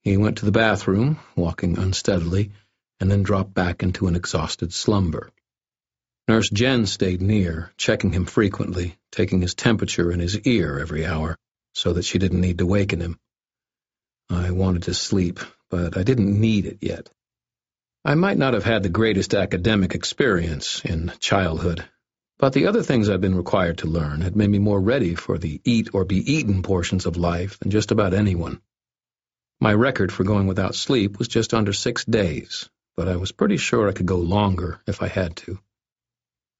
[0.03, 2.51] He went to the bathroom, walking unsteadily,
[2.99, 5.31] and then dropped back into an exhausted slumber.
[6.27, 11.37] Nurse Jen stayed near, checking him frequently, taking his temperature in his ear every hour,
[11.73, 13.19] so that she didn't need to waken him.
[14.29, 17.11] I wanted to sleep, but I didn't need it yet.
[18.03, 21.87] I might not have had the greatest academic experience in childhood,
[22.39, 25.37] but the other things I'd been required to learn had made me more ready for
[25.37, 28.61] the eat or be eaten portions of life than just about anyone.
[29.59, 32.67] My record for going without sleep was just under six days,
[32.97, 35.59] but I was pretty sure I could go longer if I had to.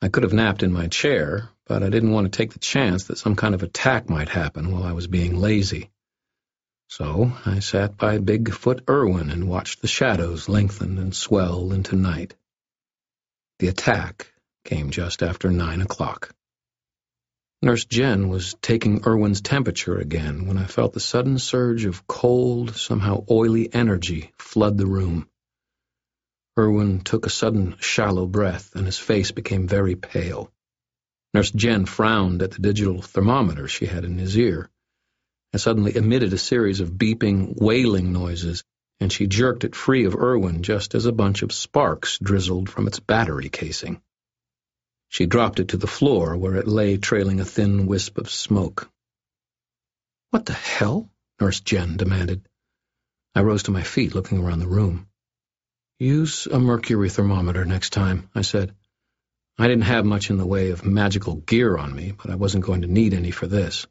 [0.06, 3.06] I could have napped in my chair, but I didn't want to take the chance
[3.06, 5.90] that some kind of attack might happen while I was being lazy.
[6.90, 12.36] So I sat by Bigfoot Irwin and watched the shadows lengthen and swell into night.
[13.58, 14.32] The attack
[14.64, 16.36] came just after nine o'clock.
[17.64, 22.76] Nurse Jen was taking Irwin's temperature again when I felt the sudden surge of cold,
[22.76, 25.28] somehow oily energy flood the room.
[26.58, 30.52] Irwin took a sudden, shallow breath, and his face became very pale.
[31.34, 34.70] Nurse Jen frowned at the digital thermometer she had in his ear
[35.56, 38.64] and suddenly emitted a series of beeping, wailing noises,
[39.00, 42.88] and she jerked it free of Irwin just as a bunch of sparks drizzled from
[42.88, 44.02] its battery casing.
[45.08, 48.90] She dropped it to the floor, where it lay trailing a thin wisp of smoke.
[50.32, 51.10] What the hell?
[51.40, 52.48] Nurse Jen demanded.
[53.34, 55.08] I rose to my feet, looking around the room.
[56.06, 58.76] Use a mercury thermometer next time, I said.
[59.58, 62.64] I didn't have much in the way of magical gear on me, but I wasn't
[62.64, 63.88] going to need any for this.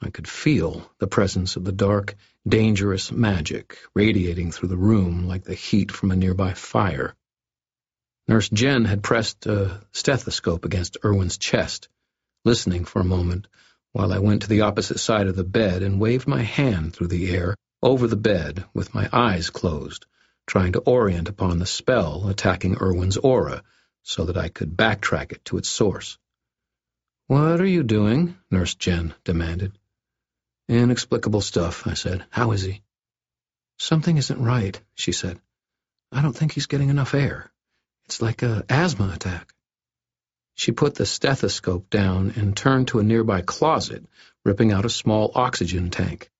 [0.00, 2.14] I could feel the presence of the dark,
[2.48, 7.14] dangerous magic radiating through the room like the heat from a nearby fire.
[8.26, 11.90] Nurse Jen had pressed a stethoscope against Irwin's chest,
[12.46, 13.48] listening for a moment
[13.92, 17.08] while I went to the opposite side of the bed and waved my hand through
[17.08, 20.06] the air over the bed with my eyes closed,
[20.46, 23.62] trying to orient upon the spell attacking Irwin's aura
[24.02, 26.18] so that I could backtrack it to its source.
[27.26, 28.36] What are you doing?
[28.50, 29.78] Nurse Jen demanded.
[30.68, 32.24] Inexplicable stuff, I said.
[32.30, 32.82] How is he?
[33.78, 35.40] Something isn't right, she said.
[36.12, 37.50] I don't think he's getting enough air.
[38.04, 39.54] It's like a asthma attack.
[40.54, 44.04] She put the stethoscope down and turned to a nearby closet,
[44.44, 46.30] ripping out a small oxygen tank.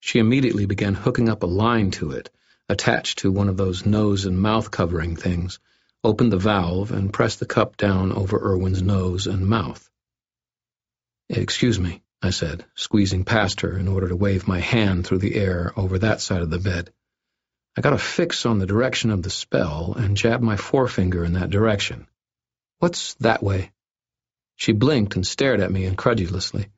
[0.00, 2.30] She immediately began hooking up a line to it,
[2.68, 5.58] attached to one of those nose and mouth covering things,
[6.02, 9.88] opened the valve, and pressed the cup down over Irwin's nose and mouth.
[11.28, 15.36] Excuse me, I said, squeezing past her in order to wave my hand through the
[15.36, 16.92] air over that side of the bed.
[17.76, 21.34] I got a fix on the direction of the spell and jabbed my forefinger in
[21.34, 22.06] that direction.
[22.78, 23.72] What's that way?
[24.56, 26.68] She blinked and stared at me incredulously.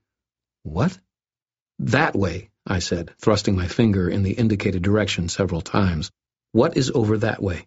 [0.64, 0.98] What?
[1.78, 6.10] That way, I said, thrusting my finger in the indicated direction several times.
[6.52, 7.66] What is over that way?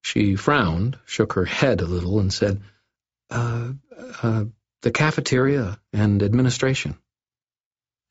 [0.00, 2.62] She frowned, shook her head a little, and said,
[3.30, 3.72] Uh,
[4.22, 4.44] uh,
[4.80, 6.96] the cafeteria and administration.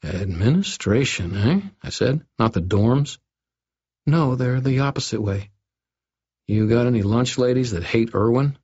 [0.04, 1.62] Administration, eh?
[1.84, 2.26] I said.
[2.40, 3.18] Not the dorms?
[4.06, 5.50] No, they're the opposite way.
[6.48, 8.58] You got any lunch ladies that hate Irwin?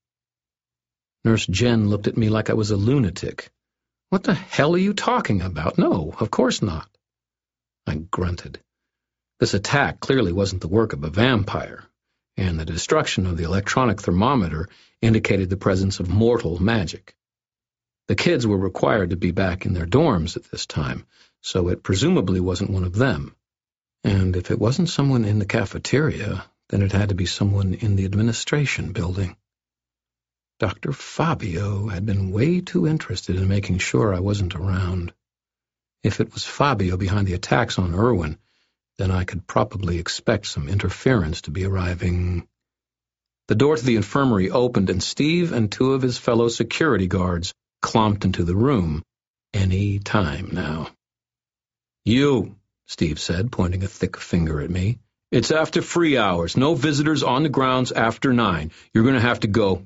[1.24, 3.52] Nurse Jen looked at me like I was a lunatic.
[4.10, 5.78] What the hell are you talking about?
[5.78, 6.88] No, of course not.
[7.88, 8.60] I grunted.
[9.40, 11.86] This attack clearly wasn't the work of a vampire,
[12.36, 14.68] and the destruction of the electronic thermometer
[15.02, 17.16] indicated the presence of mortal magic.
[18.08, 21.06] The kids were required to be back in their dorms at this time,
[21.42, 23.36] so it presumably wasn't one of them.
[24.04, 27.96] And if it wasn't someone in the cafeteria, then it had to be someone in
[27.96, 29.38] the administration building.
[30.60, 30.92] Dr.
[30.92, 35.14] Fabio had been way too interested in making sure I wasn't around.
[36.08, 38.38] If it was Fabio behind the attacks on Irwin,
[38.98, 42.48] then I could probably expect some interference to be arriving.
[43.50, 47.54] The door to the infirmary opened, and Steve and two of his fellow security guards
[47.82, 49.04] clomped into the room.
[49.54, 50.92] Any time now.
[52.06, 52.56] You,
[52.86, 55.00] Steve said, pointing a thick finger at me.
[55.30, 56.56] It's after free hours.
[56.56, 58.72] No visitors on the grounds after nine.
[58.94, 59.86] You're going to have to go.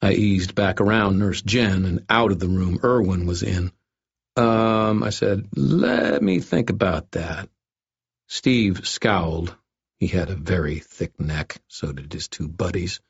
[0.00, 3.72] I eased back around Nurse Jen and out of the room Irwin was in.
[4.36, 7.48] Um, I said, let me think about that.
[8.28, 9.54] Steve scowled.
[9.98, 13.00] He had a very thick neck, so did his two buddies.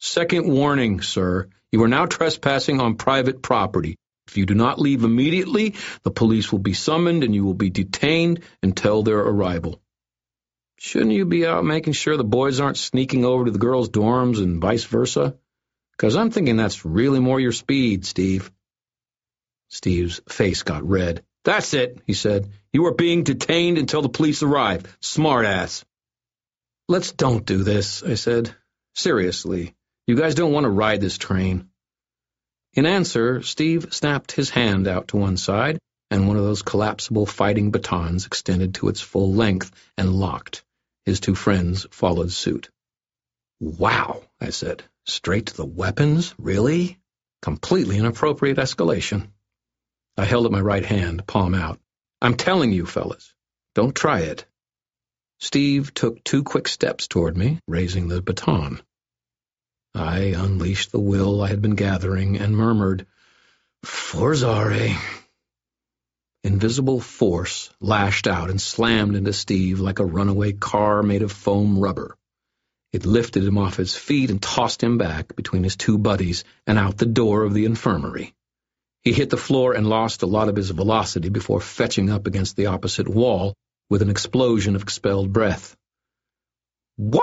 [0.00, 1.48] Second warning, sir.
[1.70, 3.96] You are now trespassing on private property.
[4.26, 7.68] If you do not leave immediately, the police will be summoned and you will be
[7.68, 9.82] detained until their arrival.
[10.78, 14.42] Shouldn't you be out making sure the boys aren't sneaking over to the girls' dorms
[14.42, 15.36] and vice versa?
[15.92, 18.50] Because I'm thinking that's really more your speed, Steve.
[19.70, 21.22] Steve's face got red.
[21.44, 22.50] That's it, he said.
[22.72, 24.98] You are being detained until the police arrive.
[25.00, 25.84] Smartass.
[26.88, 28.54] Let's don't do this, I said.
[28.94, 29.74] Seriously,
[30.06, 31.68] you guys don't want to ride this train.
[32.74, 35.78] In answer, Steve snapped his hand out to one side,
[36.10, 40.64] and one of those collapsible fighting batons extended to its full length and locked.
[41.06, 42.70] His two friends followed suit.
[43.60, 44.82] Wow, I said.
[45.06, 46.34] Straight to the weapons?
[46.38, 46.98] Really?
[47.40, 49.28] Completely inappropriate escalation.
[50.20, 51.80] I held up my right hand, palm out.
[52.20, 53.32] I'm telling you, fellas,
[53.74, 54.44] don't try it.
[55.38, 58.82] Steve took two quick steps toward me, raising the baton.
[59.94, 63.06] I unleashed the will I had been gathering and murmured,
[63.82, 64.94] Forzare.
[66.44, 71.78] Invisible force lashed out and slammed into Steve like a runaway car made of foam
[71.78, 72.14] rubber.
[72.92, 76.78] It lifted him off his feet and tossed him back between his two buddies and
[76.78, 78.34] out the door of the infirmary.
[79.02, 82.56] He hit the floor and lost a lot of his velocity before fetching up against
[82.56, 83.54] the opposite wall
[83.88, 85.74] with an explosion of expelled breath.
[86.98, 87.20] Wah!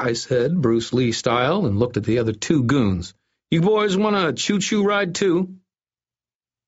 [0.00, 3.14] I said, Bruce Lee style, and looked at the other two goons.
[3.50, 5.56] You boys want a choo-choo ride, too?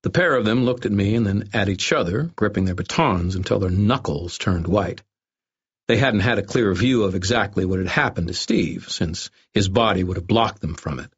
[0.03, 3.37] The pair of them looked at me and then at each other, gripping their batons
[3.37, 5.03] until their knuckles turned white.
[5.89, 9.69] They hadn't had a clear view of exactly what had happened to Steve, since his
[9.69, 11.11] body would have blocked them from it.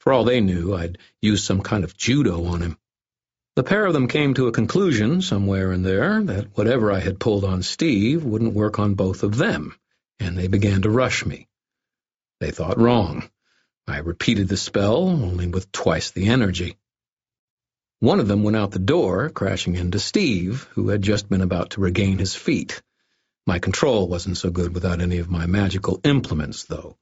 [0.00, 2.78] For all they knew, I'd used some kind of judo on him.
[3.54, 7.20] The pair of them came to a conclusion somewhere in there that whatever I had
[7.20, 9.74] pulled on Steve wouldn't work on both of them,
[10.18, 11.48] and they began to rush me.
[12.40, 13.28] They thought wrong.
[13.86, 16.78] I repeated the spell, only with twice the energy.
[17.98, 21.70] One of them went out the door, crashing into Steve, who had just been about
[21.72, 22.80] to regain his feet.
[23.46, 26.96] My control wasn't so good without any of my magical implements, though.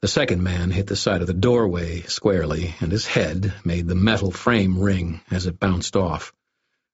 [0.00, 3.94] The second man hit the side of the doorway squarely, and his head made the
[3.94, 6.32] metal frame ring as it bounced off.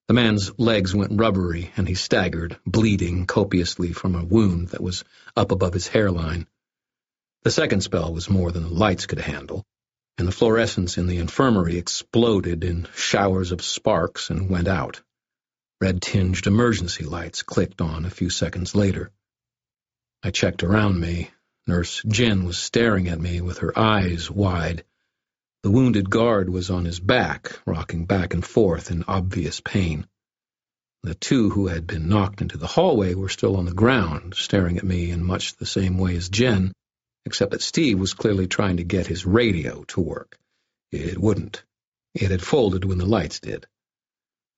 [0.06, 5.04] The man's legs went rubbery, and he staggered, bleeding copiously from a wound that was
[5.36, 6.46] up above his hairline.
[7.42, 9.64] The second spell was more than the lights could handle,
[10.18, 15.00] and the fluorescence in the infirmary exploded in showers of sparks and went out.
[15.80, 19.10] Red-tinged emergency lights clicked on a few seconds later.
[20.22, 21.30] I checked around me,
[21.70, 24.82] Nurse Jen was staring at me with her eyes wide.
[25.62, 30.08] The wounded guard was on his back, rocking back and forth in obvious pain.
[31.04, 34.78] The two who had been knocked into the hallway were still on the ground, staring
[34.78, 36.72] at me in much the same way as Jen,
[37.24, 40.40] except that Steve was clearly trying to get his radio to work.
[40.90, 41.62] It wouldn't.
[42.16, 43.68] It had folded when the lights did.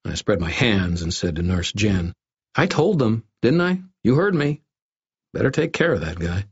[0.06, 2.14] I spread my hands and said to Nurse Jen,
[2.54, 3.82] I told them, didn't I?
[4.02, 4.62] You heard me.
[5.34, 6.46] Better take care of that guy.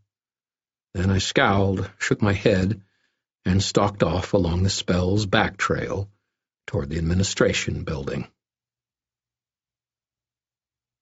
[0.94, 2.80] Then I scowled, shook my head,
[3.44, 6.10] and stalked off along the spell's back trail
[6.66, 8.26] toward the administration building.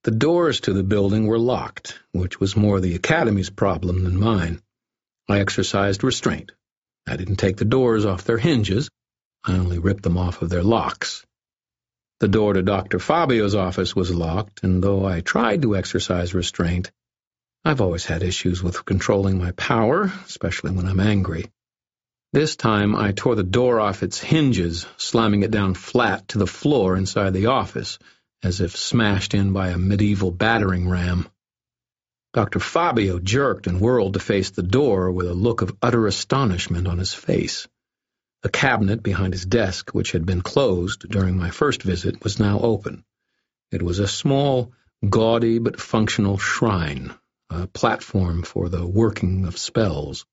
[0.05, 4.63] The doors to the building were locked, which was more the Academy's problem than mine.
[5.29, 6.53] I exercised restraint.
[7.07, 8.89] I didn't take the doors off their hinges.
[9.45, 11.25] I only ripped them off of their locks.
[12.21, 12.99] The door to Dr.
[12.99, 16.91] Fabio's office was locked, and though I tried to exercise restraint,
[17.65, 21.51] I've always had issues with controlling my power, especially when I'm angry.
[22.33, 26.47] This time I tore the door off its hinges, slamming it down flat to the
[26.47, 27.99] floor inside the office,
[28.43, 31.29] as if smashed in by a medieval battering ram.
[32.35, 32.61] Dr.
[32.61, 36.99] Fabio jerked and whirled to face the door with a look of utter astonishment on
[36.99, 37.67] his face.
[38.43, 42.61] The cabinet behind his desk, which had been closed during my first visit, was now
[42.61, 43.05] open.
[43.73, 44.73] It was a small,
[45.09, 47.15] gaudy but functional shrine,
[47.51, 50.27] a platform for the working of spells.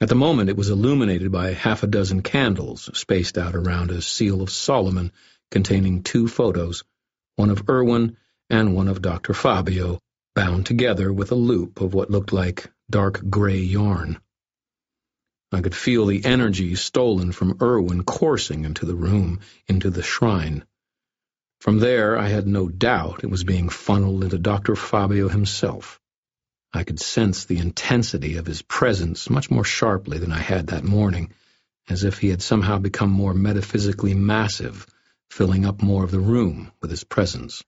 [0.00, 4.02] At the moment it was illuminated by half a dozen candles spaced out around a
[4.02, 5.12] seal of Solomon
[5.50, 6.84] containing two photos,
[7.36, 8.16] one of Irwin
[8.50, 9.34] and one of Dr.
[9.34, 9.98] Fabio,
[10.34, 14.18] bound together with a loop of what looked like dark gray yarn.
[15.52, 20.64] I could feel the energy stolen from Irwin coursing into the room, into the shrine.
[21.60, 24.74] From there, I had no doubt it was being funneled into Dr.
[24.74, 26.00] Fabio himself.
[26.74, 30.84] I could sense the intensity of his presence much more sharply than I had that
[30.84, 31.32] morning,
[31.88, 34.86] as if he had somehow become more metaphysically massive,
[35.30, 37.62] filling up more of the room with his presence.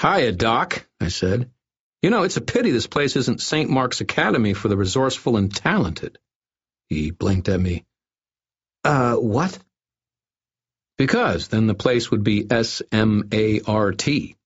[0.00, 1.50] Hiya, Doc, I said.
[2.02, 3.70] You know, it's a pity this place isn't St.
[3.70, 6.18] Mark's Academy for the resourceful and talented.
[6.88, 7.84] He blinked at me.
[8.84, 9.58] Uh, what?
[10.98, 14.36] Because then the place would be S-M-A-R-T.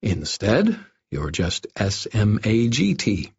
[0.00, 0.78] Instead,
[1.10, 3.32] you're just S-M-A-G-T.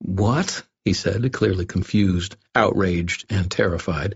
[0.00, 0.62] What?
[0.84, 4.14] he said, clearly confused, outraged, and terrified.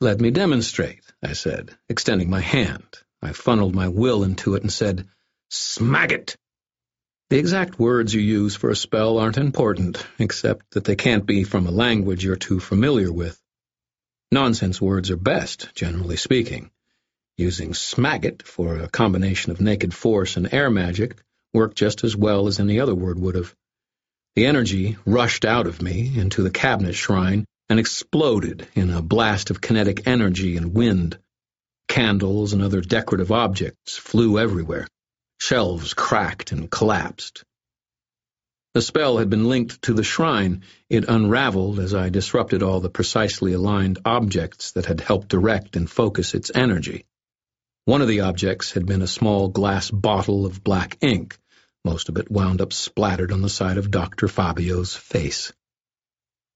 [0.00, 2.84] Let me demonstrate, I said, extending my hand.
[3.22, 5.06] I funneled my will into it and said,
[5.50, 6.36] Smaggot!
[7.30, 11.44] The exact words you use for a spell aren't important, except that they can't be
[11.44, 13.40] from a language you're too familiar with.
[14.32, 16.70] Nonsense words are best, generally speaking.
[17.36, 21.22] Using smaggot for a combination of naked force and air magic
[21.52, 23.54] worked just as well as any other word would have.
[24.36, 29.50] The energy rushed out of me into the cabinet shrine and exploded in a blast
[29.50, 31.18] of kinetic energy and wind.
[31.88, 34.86] Candles and other decorative objects flew everywhere.
[35.40, 37.44] Shelves cracked and collapsed.
[38.74, 40.62] The spell had been linked to the shrine.
[40.90, 45.90] It unraveled as I disrupted all the precisely aligned objects that had helped direct and
[45.90, 47.04] focus its energy.
[47.88, 51.38] One of the objects had been a small glass bottle of black ink,
[51.86, 54.28] most of it wound up splattered on the side of Dr.
[54.28, 55.54] Fabio's face.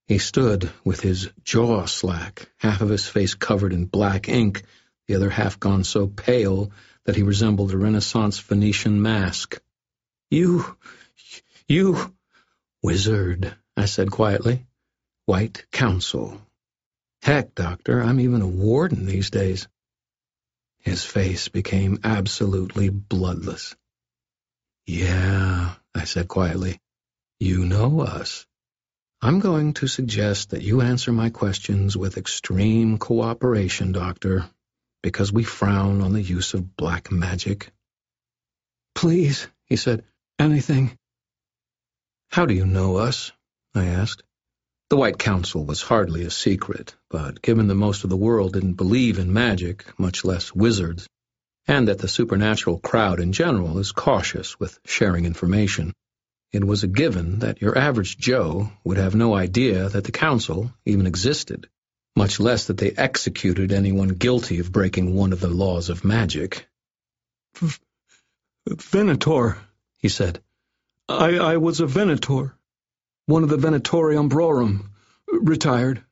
[0.06, 4.64] He stood with his jaw slack, half of his face covered in black ink,
[5.08, 6.70] the other half gone so pale
[7.06, 9.58] that he resembled a Renaissance Venetian mask.
[10.30, 10.76] You,
[11.66, 12.14] you,
[12.82, 14.66] wizard, I said quietly.
[15.24, 16.42] White Council.
[17.22, 19.66] Heck, Doctor, I'm even a warden these days.
[20.82, 23.74] His face became absolutely bloodless.
[24.86, 26.80] Yeah, I said quietly.
[27.38, 28.46] You know us.
[29.20, 34.50] I'm going to suggest that you answer my questions with extreme cooperation, Doctor,
[35.02, 37.70] because we frown on the use of black magic.
[38.96, 40.04] Please, he said,
[40.40, 40.98] anything.
[42.30, 43.30] How do you know us?
[43.74, 44.24] I asked.
[44.92, 48.74] The White Council was hardly a secret, but given that most of the world didn't
[48.74, 51.08] believe in magic, much less wizards,
[51.66, 55.94] and that the supernatural crowd in general is cautious with sharing information,
[56.52, 60.70] it was a given that your average Joe would have no idea that the Council
[60.84, 61.70] even existed,
[62.14, 66.68] much less that they executed anyone guilty of breaking one of the laws of magic.
[68.68, 69.56] Venator,
[69.96, 70.42] he said.
[71.08, 72.54] I, I was a Venator
[73.26, 74.90] one of the Venatori Umbrorum,
[75.28, 76.04] retired.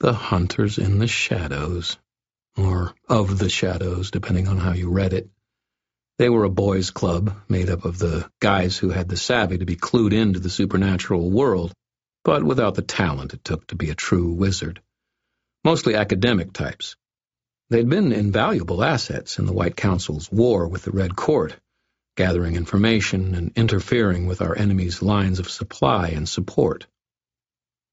[0.00, 1.98] The Hunters in the Shadows,
[2.56, 5.28] or of the Shadows, depending on how you read it.
[6.18, 9.66] They were a boys' club made up of the guys who had the savvy to
[9.66, 11.72] be clued into the supernatural world,
[12.24, 14.80] but without the talent it took to be a true wizard.
[15.62, 16.96] Mostly academic types.
[17.68, 21.54] They'd been invaluable assets in the White Council's war with the Red Court,
[22.16, 26.86] gathering information and interfering with our enemy's lines of supply and support.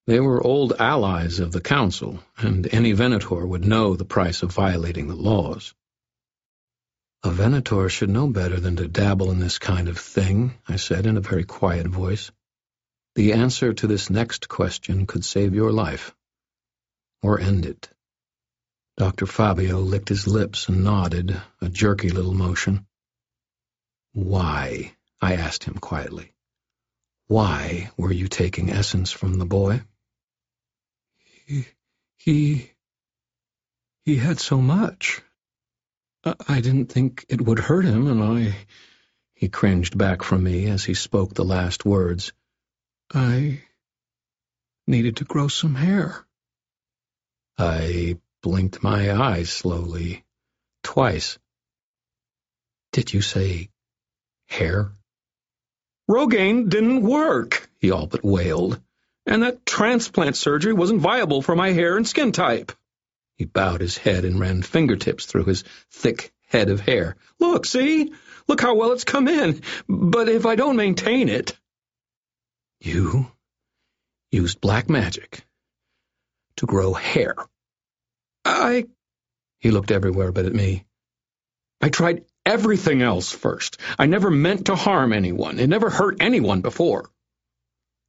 [0.08, 4.52] They were old allies of the Council, and any Venator would know the price of
[4.52, 5.74] violating the laws.
[7.24, 11.06] A Venator should know better than to dabble in this kind of thing, I said
[11.06, 12.32] in a very quiet voice.
[13.16, 16.14] The answer to this next question could save your life.
[17.22, 17.90] Or end it.
[18.98, 19.26] Dr.
[19.26, 22.86] Fabio licked his lips and nodded, a jerky little motion.
[24.14, 24.96] Why?
[25.22, 26.34] I asked him quietly.
[27.28, 29.82] Why were you taking essence from the boy?
[31.46, 31.68] He...
[32.18, 32.72] he...
[34.06, 35.22] he had so much.
[36.24, 38.56] I didn't think it would hurt him, and I...
[39.34, 42.32] He cringed back from me as he spoke the last words.
[43.14, 43.64] I
[44.88, 46.26] needed to grow some hair.
[47.58, 50.24] I blinked my eyes slowly,
[50.82, 51.38] twice.
[52.92, 53.70] Did you say
[54.48, 54.92] hair?
[56.10, 58.80] Rogaine didn't work, he all but wailed,
[59.26, 62.72] and that transplant surgery wasn't viable for my hair and skin type.
[63.36, 67.16] He bowed his head and ran fingertips through his thick head of hair.
[67.40, 68.14] Look, see?
[68.48, 69.62] Look how well it's come in.
[69.88, 71.58] But if I don't maintain it...
[72.80, 73.32] You
[74.32, 75.46] used black magic
[76.58, 77.36] to grow hair.
[78.46, 78.86] I...
[79.60, 80.86] He looked everywhere but at me.
[81.82, 83.80] I tried everything else first.
[83.98, 85.60] I never meant to harm anyone.
[85.60, 87.10] It never hurt anyone before.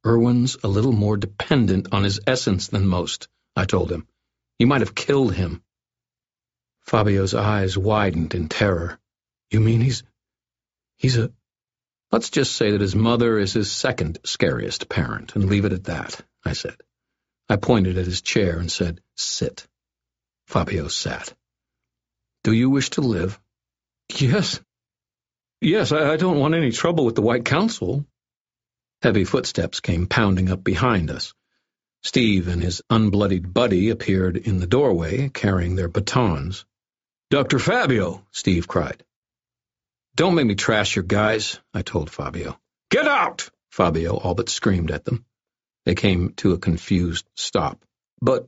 [0.05, 4.07] Irwin's a little more dependent on his essence than most, I told him.
[4.59, 5.63] You might have killed him.
[6.81, 8.99] Fabio's eyes widened in terror.
[9.49, 10.03] You mean he's...
[10.97, 11.31] he's a...
[12.11, 15.85] Let's just say that his mother is his second scariest parent, and leave it at
[15.85, 16.77] that, I said.
[17.49, 19.67] I pointed at his chair and said, sit.
[20.47, 21.33] Fabio sat.
[22.43, 23.39] Do you wish to live?
[24.09, 24.59] Yes.
[25.61, 28.05] Yes, I, I don't want any trouble with the White Council.
[29.01, 31.33] Heavy footsteps came pounding up behind us.
[32.03, 36.65] Steve and his unbloodied buddy appeared in the doorway, carrying their batons.
[37.31, 37.57] Dr.
[37.57, 39.03] Fabio, Steve cried.
[40.15, 42.59] Don't make me trash your guys, I told Fabio.
[42.89, 43.49] Get out!
[43.71, 45.25] Fabio all but screamed at them.
[45.85, 47.83] They came to a confused stop.
[48.21, 48.47] But,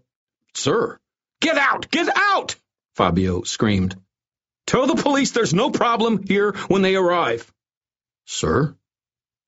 [0.54, 1.00] sir,
[1.42, 1.90] get out!
[1.92, 2.56] Get out!
[2.96, 3.96] Fabio screamed.
[4.68, 7.52] Tell the police there's no problem here when they arrive.
[8.26, 8.76] Sir?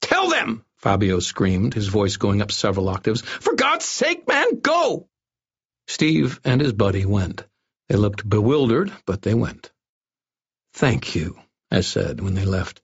[0.02, 0.64] Tell them!
[0.78, 3.22] Fabio screamed, his voice going up several octaves.
[3.22, 5.10] For God's sake, man, go!
[5.88, 7.46] Steve and his buddy went.
[7.90, 9.72] They looked bewildered, but they went.
[10.74, 11.38] Thank you,
[11.70, 12.82] I said when they left.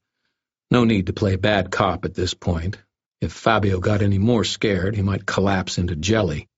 [0.69, 2.77] No need to play bad cop at this point.
[3.21, 6.49] If Fabio got any more scared, he might collapse into jelly.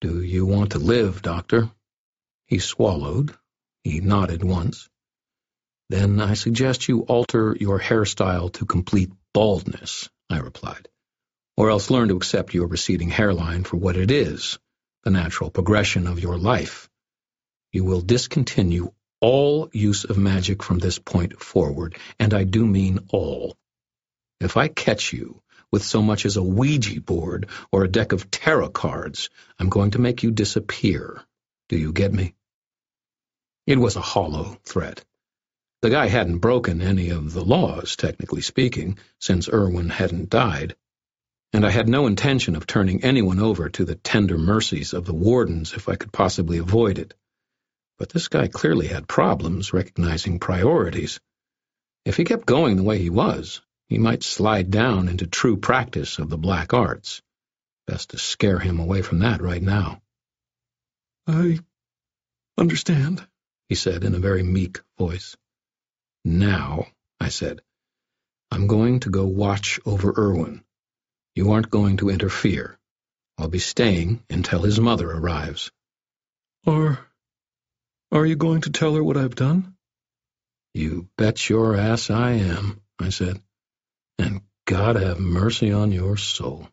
[0.00, 1.70] Do you want to live, Doctor?
[2.46, 3.34] He swallowed.
[3.82, 4.88] He nodded once.
[5.92, 10.08] Then I suggest you alter your hairstyle to complete baldness.
[10.30, 10.88] I replied.
[11.54, 14.58] Or else learn to accept your receding hairline for what it is,
[15.04, 16.88] the natural progression of your life.
[17.72, 23.00] You will discontinue all use of magic from this point forward, and I do mean
[23.10, 23.54] all.
[24.40, 28.30] If I catch you with so much as a Ouija board or a deck of
[28.30, 29.28] tarot cards,
[29.58, 31.22] I'm going to make you disappear.
[31.68, 32.32] Do you get me?
[33.66, 35.04] It was a hollow threat.
[35.82, 40.76] The guy hadn't broken any of the laws, technically speaking, since Irwin hadn't died,
[41.52, 45.12] and I had no intention of turning anyone over to the tender mercies of the
[45.12, 47.14] wardens if I could possibly avoid it.
[47.98, 51.18] But this guy clearly had problems recognizing priorities.
[52.04, 56.20] If he kept going the way he was, he might slide down into true practice
[56.20, 57.22] of the black arts.
[57.88, 60.00] Best to scare him away from that right now.
[61.26, 61.58] I
[62.56, 63.26] understand,
[63.68, 65.36] he said in a very meek voice.
[66.24, 66.86] Now,
[67.20, 67.60] I said,
[68.50, 70.62] I'm going to go watch over Irwin.
[71.34, 72.78] You aren't going to interfere.
[73.38, 75.70] I'll be staying until his mother arrives.
[76.66, 76.98] Or
[78.12, 79.74] are you going to tell her what I've done?
[80.74, 83.40] You bet your ass I am, I said.
[84.18, 86.68] And God have mercy on your soul.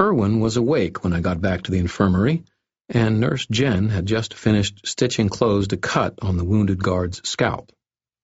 [0.00, 2.44] Irwin was awake when I got back to the infirmary
[2.88, 7.72] and Nurse Jen had just finished stitching closed a cut on the wounded guard's scalp.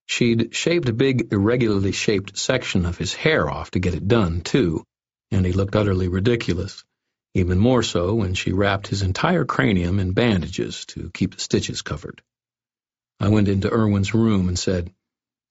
[0.06, 4.40] She'd shaved a big, irregularly shaped section of his hair off to get it done,
[4.40, 4.84] too,
[5.30, 6.84] and he looked utterly ridiculous,
[7.34, 11.82] even more so when she wrapped his entire cranium in bandages to keep the stitches
[11.82, 12.22] covered.
[13.20, 14.92] I went into Irwin's room and said,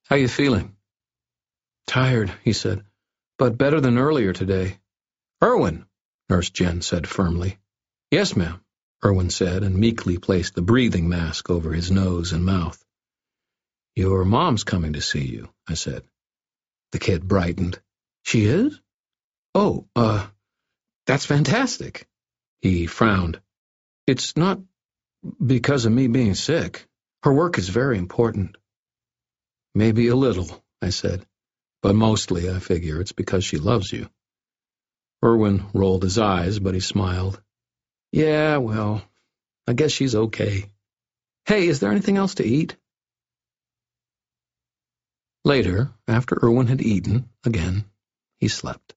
[0.06, 0.76] How you feeling?
[1.86, 2.84] Tired, he said,
[3.38, 4.78] but better than earlier today.
[5.44, 5.86] Irwin,
[6.30, 7.60] Nurse Jen said firmly.
[8.10, 8.60] Yes, ma'am.
[9.06, 12.84] Irwin said, and meekly placed the breathing mask over his nose and mouth.
[13.96, 16.04] Your mom's coming to see you, I said.
[16.92, 17.80] The kid brightened.
[18.24, 18.80] She is?
[19.56, 20.28] Oh, uh,
[21.06, 22.08] that's fantastic.
[22.62, 23.40] He frowned.
[24.08, 24.60] It's not
[25.46, 26.88] because of me being sick.
[27.24, 28.58] Her work is very important.
[29.76, 31.26] Maybe a little, I said,
[31.82, 34.10] but mostly, I figure, it's because she loves you.
[35.24, 37.42] Irwin rolled his eyes, but he smiled.
[38.18, 39.04] Yeah, well,
[39.68, 40.66] I guess she's okay.
[41.46, 42.76] Hey, is there anything else to eat?
[45.46, 47.86] Later, after Irwin had eaten, again,
[48.40, 48.96] he slept.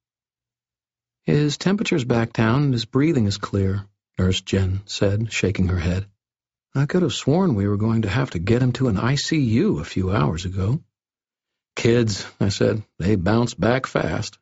[1.27, 3.85] His temperature's back down and his breathing is clear,
[4.19, 6.07] Nurse Jen said, shaking her head.
[6.75, 9.83] I could have sworn we were going to have to get him to an ICU
[9.83, 10.83] a few hours ago.
[11.77, 14.39] Kids, I said, they bounce back fast.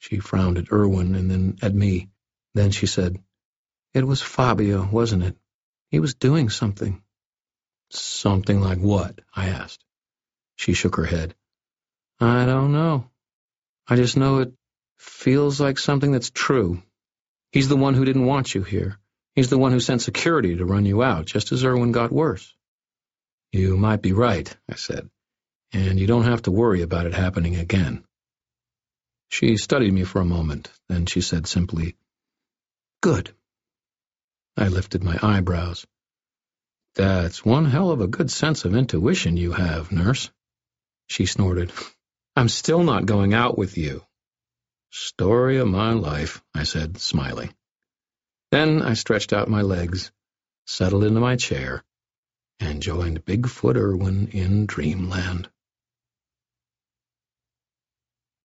[0.00, 2.08] She frowned at Irwin and then at me.
[2.54, 3.22] Then she said,
[3.94, 5.36] It was Fabio, wasn't it?
[5.90, 7.02] He was doing something.
[7.90, 9.18] Something like what?
[9.36, 9.84] I asked.
[10.56, 11.34] She shook her head.
[12.18, 13.10] I don't know.
[13.86, 14.54] I just know it
[14.96, 16.82] feels like something that's true.
[17.50, 18.98] He's the one who didn't want you here.
[19.34, 22.54] He's the one who sent security to run you out, just as Irwin got worse.
[23.50, 25.10] You might be right, I said,
[25.72, 28.04] and you don't have to worry about it happening again.
[29.28, 31.96] She studied me for a moment, then she said simply,
[33.02, 33.34] Good.
[34.56, 35.86] I lifted my eyebrows.
[36.94, 40.30] That's one hell of a good sense of intuition you have, nurse.
[41.06, 41.72] She snorted.
[42.36, 44.04] I'm still not going out with you.
[44.90, 47.54] Story of my life, I said, smiling.
[48.50, 50.12] Then I stretched out my legs,
[50.66, 51.82] settled into my chair,
[52.60, 55.48] and joined Bigfoot Irwin in dreamland.